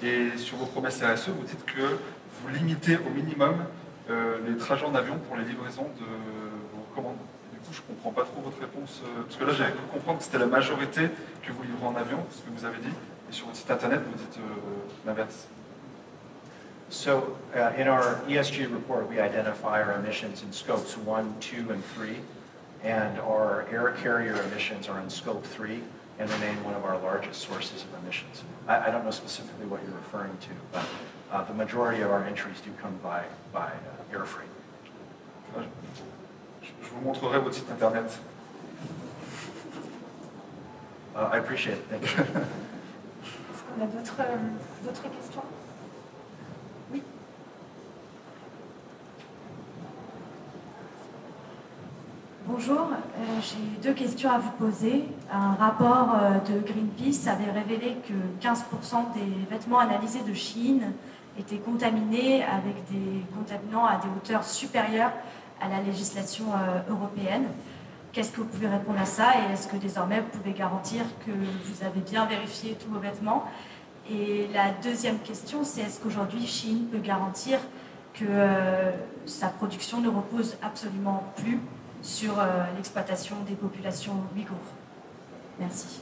[0.03, 1.97] et sur vos promesses RSE, vous dites que
[2.41, 3.65] vous limitez au minimum
[4.09, 6.05] euh, les trajets en avion pour les livraisons de
[6.75, 7.17] vos commandes
[7.71, 9.01] je ne comprends pas trop votre réponse.
[9.03, 11.09] Euh, parce que là, j'avais cru comprendre que c'était la majorité
[11.43, 12.93] que vous livrez en avion, ce que vous avez dit.
[13.29, 15.47] Et sur votre site internet, vous dites euh, l'inverse.
[16.91, 21.83] So, uh, in our ESG report, we identify our emissions in scopes 1, 2, and
[21.95, 22.19] 3.
[22.83, 25.83] And our air carrier emissions are in scope 3
[26.19, 28.43] and remain one of our largest sources of emissions.
[28.67, 30.85] I, I don't know specifically what you're referring to, but
[31.31, 34.49] uh, the majority of our entries do come by, by uh, air freight.
[36.83, 38.17] Je vous montrerai votre site internet.
[41.15, 41.85] Uh, I appreciate it.
[41.89, 42.23] Thank you.
[43.51, 45.43] Est-ce qu'on a d'autres euh, questions
[52.51, 55.03] Bonjour, euh, j'ai deux questions à vous poser.
[55.31, 60.81] Un rapport euh, de Greenpeace avait révélé que 15% des vêtements analysés de Chine
[61.37, 65.11] étaient contaminés avec des contaminants à des hauteurs supérieures
[65.61, 67.43] à la législation euh, européenne.
[68.13, 71.31] Qu'est-ce que vous pouvez répondre à ça et est-ce que désormais vous pouvez garantir que
[71.31, 73.43] vous avez bien vérifié tous vos vêtements?
[74.09, 77.59] Et la deuxième question, c'est est-ce qu'aujourd'hui Chine peut garantir
[78.15, 78.25] que
[79.27, 81.59] sa production ne repose absolument plus
[82.01, 84.73] sur euh, l'exploitation des populations ouïghours
[85.59, 86.01] Merci.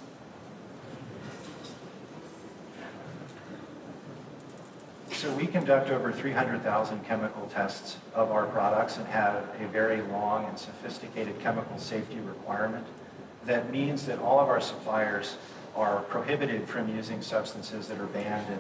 [5.12, 10.46] So we conduct over 300,000 chemical tests of our products and have a very long
[10.46, 12.86] and sophisticated chemical safety requirement.
[13.48, 15.38] That means that all of our suppliers
[15.76, 18.60] are prohibited from using substances that are banned in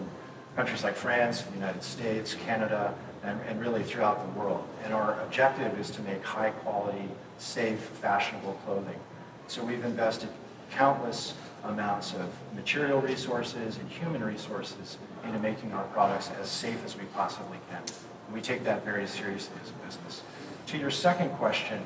[0.55, 4.67] countries like France, the United States, Canada, and, and really throughout the world.
[4.83, 8.99] And our objective is to make high quality, safe, fashionable clothing.
[9.47, 10.29] So we've invested
[10.71, 11.33] countless
[11.63, 17.05] amounts of material resources and human resources into making our products as safe as we
[17.05, 17.81] possibly can.
[18.25, 20.21] And we take that very seriously as a business.
[20.67, 21.81] To your second question,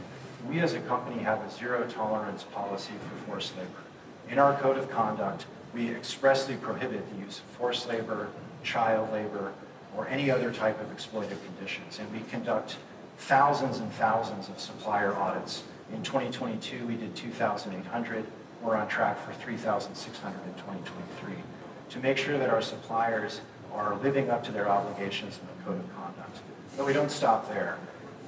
[0.50, 3.70] we as a company have a zero tolerance policy for forced labor.
[4.30, 8.30] In our code of conduct, we expressly prohibit the use of forced labor,
[8.64, 9.54] child labor,
[9.96, 12.00] or any other type of exploitive conditions.
[12.00, 12.78] And we conduct
[13.22, 15.64] thousands and thousands of supplier audits.
[15.94, 18.26] In 2022, we did 2,800.
[18.64, 21.34] We're on track for 3,600 in 2023
[21.92, 23.42] to make sure that our suppliers
[23.74, 26.40] are living up to their obligations in the Code of Conduct.
[26.76, 27.78] But we don't stop there.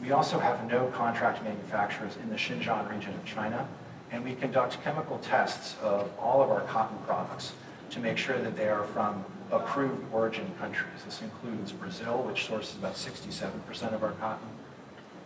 [0.02, 3.68] We also have no contract manufacturers in the Xinjiang region of China,
[4.12, 7.54] and we conduct chemical tests of all of our cotton products
[7.90, 11.04] to make sure that they are from approved origin countries.
[11.06, 14.48] This includes Brazil, which sources about 67% of our cotton,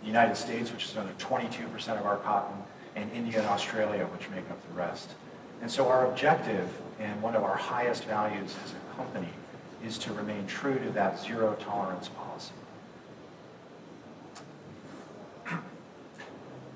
[0.08, 2.56] the United States, which is another 22% of our cotton,
[2.96, 5.10] and India and Australia, which make up the rest.
[5.62, 9.30] And so our objective and one of our highest values as a company
[9.86, 12.54] is to remain true to that zero tolerance policy.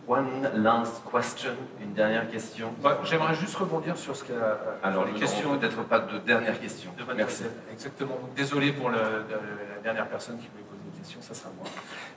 [0.05, 2.73] one last question, une dernière question.
[2.83, 4.33] Ouais, J'aimerais juste rebondir sur ce qu'a.
[4.33, 5.47] Euh, Alors, les questions.
[5.49, 6.91] n'aurons peut-être pas de dernière question.
[6.97, 7.43] De Merci.
[7.43, 7.55] Merci.
[7.71, 8.15] Exactement.
[8.15, 8.97] Donc, désolé pour le-
[9.29, 11.65] le- la dernière personne qui voulait poser une question, ça sera moi.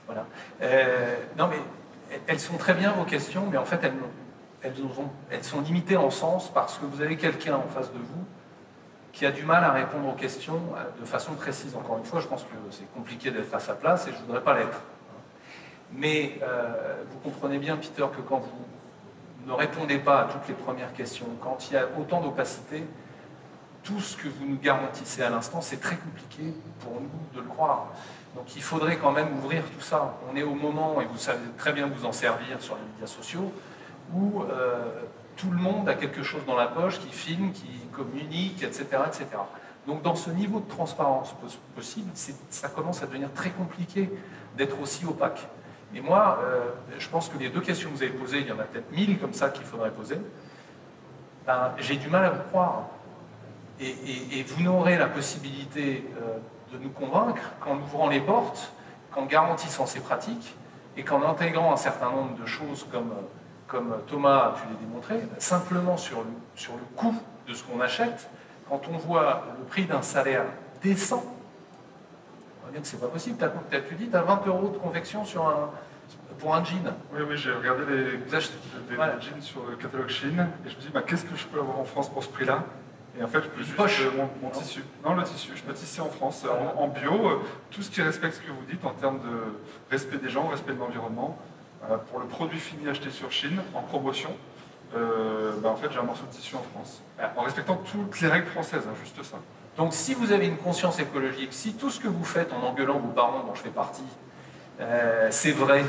[0.05, 0.25] Voilà.
[0.61, 1.57] Euh, non, mais
[2.27, 3.79] elles- sont très bien vos questions, mais en fait,
[4.61, 8.25] elles sont limitées en sens parce que vous avez quelqu'un en face de vous
[9.11, 11.75] qui a du mal à répondre aux questions euh, de façon précise.
[11.75, 14.25] Encore une fois, je pense que c'est compliqué d'être à sa place et je ne
[14.25, 14.81] voudrais pas l'être.
[15.93, 18.65] Mais euh, vous comprenez bien, Peter, que quand vous
[19.47, 22.83] ne répondez pas à toutes les premières questions, quand il y a autant d'opacité,
[23.85, 27.47] tout ce que vous nous garantissez à l'instant, c'est très compliqué pour nous de le
[27.47, 27.85] croire.
[28.35, 30.17] Donc il faudrait quand même ouvrir tout ça.
[30.29, 33.07] On est au moment, et vous savez très bien vous en servir sur les médias
[33.07, 33.53] sociaux,
[34.13, 35.01] où euh,
[35.37, 38.85] tout le monde a quelque chose dans la poche, qui filme, qui communique, etc.
[39.07, 39.25] etc.
[39.87, 42.09] Donc dans ce niveau de transparence pos- possible,
[42.49, 44.09] ça commence à devenir très compliqué
[44.57, 45.47] d'être aussi opaque.
[45.93, 48.51] Et moi, euh, je pense que les deux questions que vous avez posées, il y
[48.51, 50.17] en a peut-être mille comme ça qu'il faudrait poser,
[51.45, 52.87] ben, j'ai du mal à vous croire.
[53.79, 56.37] Et, et- et vous n'aurez la possibilité euh,
[56.73, 58.71] de nous convaincre qu'en ouvrant les portes,
[59.11, 60.55] qu'en garantissant ces pratiques
[60.97, 63.13] et qu'en intégrant un certain nombre de choses comme,
[63.67, 67.15] comme Thomas a pu les démontrer, simplement sur le, sur le coût
[67.47, 68.29] de ce qu'on achète,
[68.69, 70.45] quand on voit le prix d'un salaire
[70.81, 73.37] décent, on voit bien que c'est pas possible.
[73.89, 75.69] Tu dis tu as 20 euros de convection sur un,
[76.39, 76.93] pour un jean.
[77.13, 78.17] Oui, oui, j'ai regardé les,
[78.95, 79.15] Voilà.
[79.17, 81.59] des jeans sur le catalogue Chine et je me dis, bah, qu'est-ce que je peux
[81.59, 82.63] avoir en France pour ce prix-là?
[83.19, 84.01] Et en fait, je peux Une juste poche.
[84.17, 84.83] mon, mon tissu.
[85.03, 87.41] Non, le tissu, je peux tisser en France, euh, en, en bio, euh,
[87.71, 89.57] tout ce qui respecte ce que vous dites en termes de
[89.89, 91.37] respect des gens, respect de l'environnement.
[91.89, 94.31] Euh, pour le produit fini acheté sur Chine, en promotion,
[94.95, 97.01] euh, bah, en fait, j'ai un morceau de tissu en France.
[97.37, 99.37] En respectant toutes les règles françaises, hein, juste ça.
[99.77, 102.97] Donc si vous avez une conscience écologique, si tout ce que vous faites en engueulant
[102.99, 104.03] vos parents dont je fais partie,
[104.79, 105.83] euh, c'est vrai,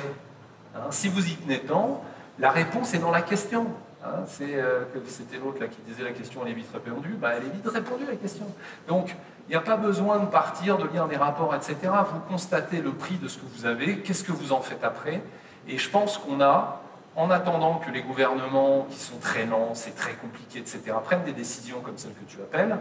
[0.74, 2.02] hein, si vous y tenez tant,
[2.40, 3.66] la réponse est dans la question.
[4.04, 4.24] Hein.
[4.26, 7.44] c'est, euh, c'était l'autre là qui disait la question elle est vite répondue, bah, elle
[7.44, 8.46] est vite répondue la question.
[8.88, 9.14] Donc
[9.48, 11.76] il n'y a pas besoin de partir, de lire des rapports, etc.
[12.12, 15.22] Vous constatez le prix de ce que vous avez, qu'est-ce que vous en faites après,
[15.68, 16.82] et je pense qu'on a,
[17.14, 21.32] en attendant que les gouvernements, qui sont très lents, c'est très compliqué, etc., prennent des
[21.32, 22.76] décisions comme celle que tu appelles,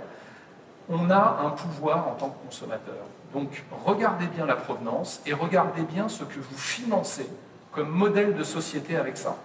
[0.89, 3.05] on a un pouvoir en tant que consommateur.
[3.33, 7.27] Donc regardez bien la provenance et regardez bien ce que vous financez
[7.71, 9.35] comme modèle de société avec ça.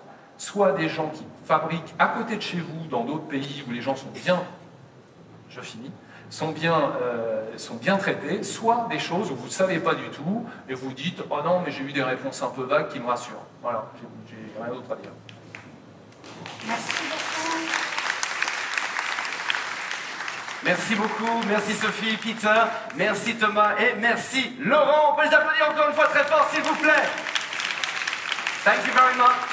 [0.40, 3.82] Soit des gens qui fabriquent à côté de chez vous, dans d'autres pays où les
[3.82, 4.42] gens sont bien,
[5.50, 5.92] je finis,
[6.30, 10.08] sont bien, euh, sont bien traités, soit des choses où vous ne savez pas du
[10.08, 13.00] tout et vous dites Oh non, mais j'ai eu des réponses un peu vagues qui
[13.00, 13.44] me rassurent.
[13.60, 13.84] Voilà,
[14.26, 15.10] j'ai rien d'autre à dire.
[16.66, 17.30] Merci beaucoup.
[20.62, 22.62] Merci beaucoup, merci Sophie, Peter,
[22.96, 25.12] merci Thomas et merci Laurent.
[25.12, 27.08] On peut les applaudir encore une fois très fort, s'il vous plaît.
[28.64, 29.49] Thank you very much.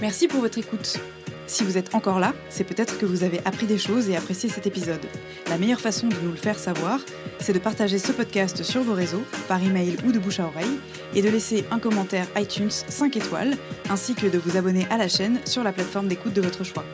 [0.00, 0.98] Merci pour votre écoute.
[1.46, 4.48] Si vous êtes encore là, c'est peut-être que vous avez appris des choses et apprécié
[4.48, 5.04] cet épisode.
[5.48, 7.00] La meilleure façon de nous le faire savoir,
[7.38, 10.78] c'est de partager ce podcast sur vos réseaux, par email ou de bouche à oreille,
[11.14, 13.56] et de laisser un commentaire iTunes 5 étoiles,
[13.90, 16.84] ainsi que de vous abonner à la chaîne sur la plateforme d'écoute de votre choix.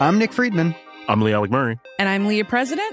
[0.00, 0.74] I'm Nick Friedman.
[1.08, 1.78] I'm Lee Alec Murray.
[1.98, 2.92] And I'm Leah President,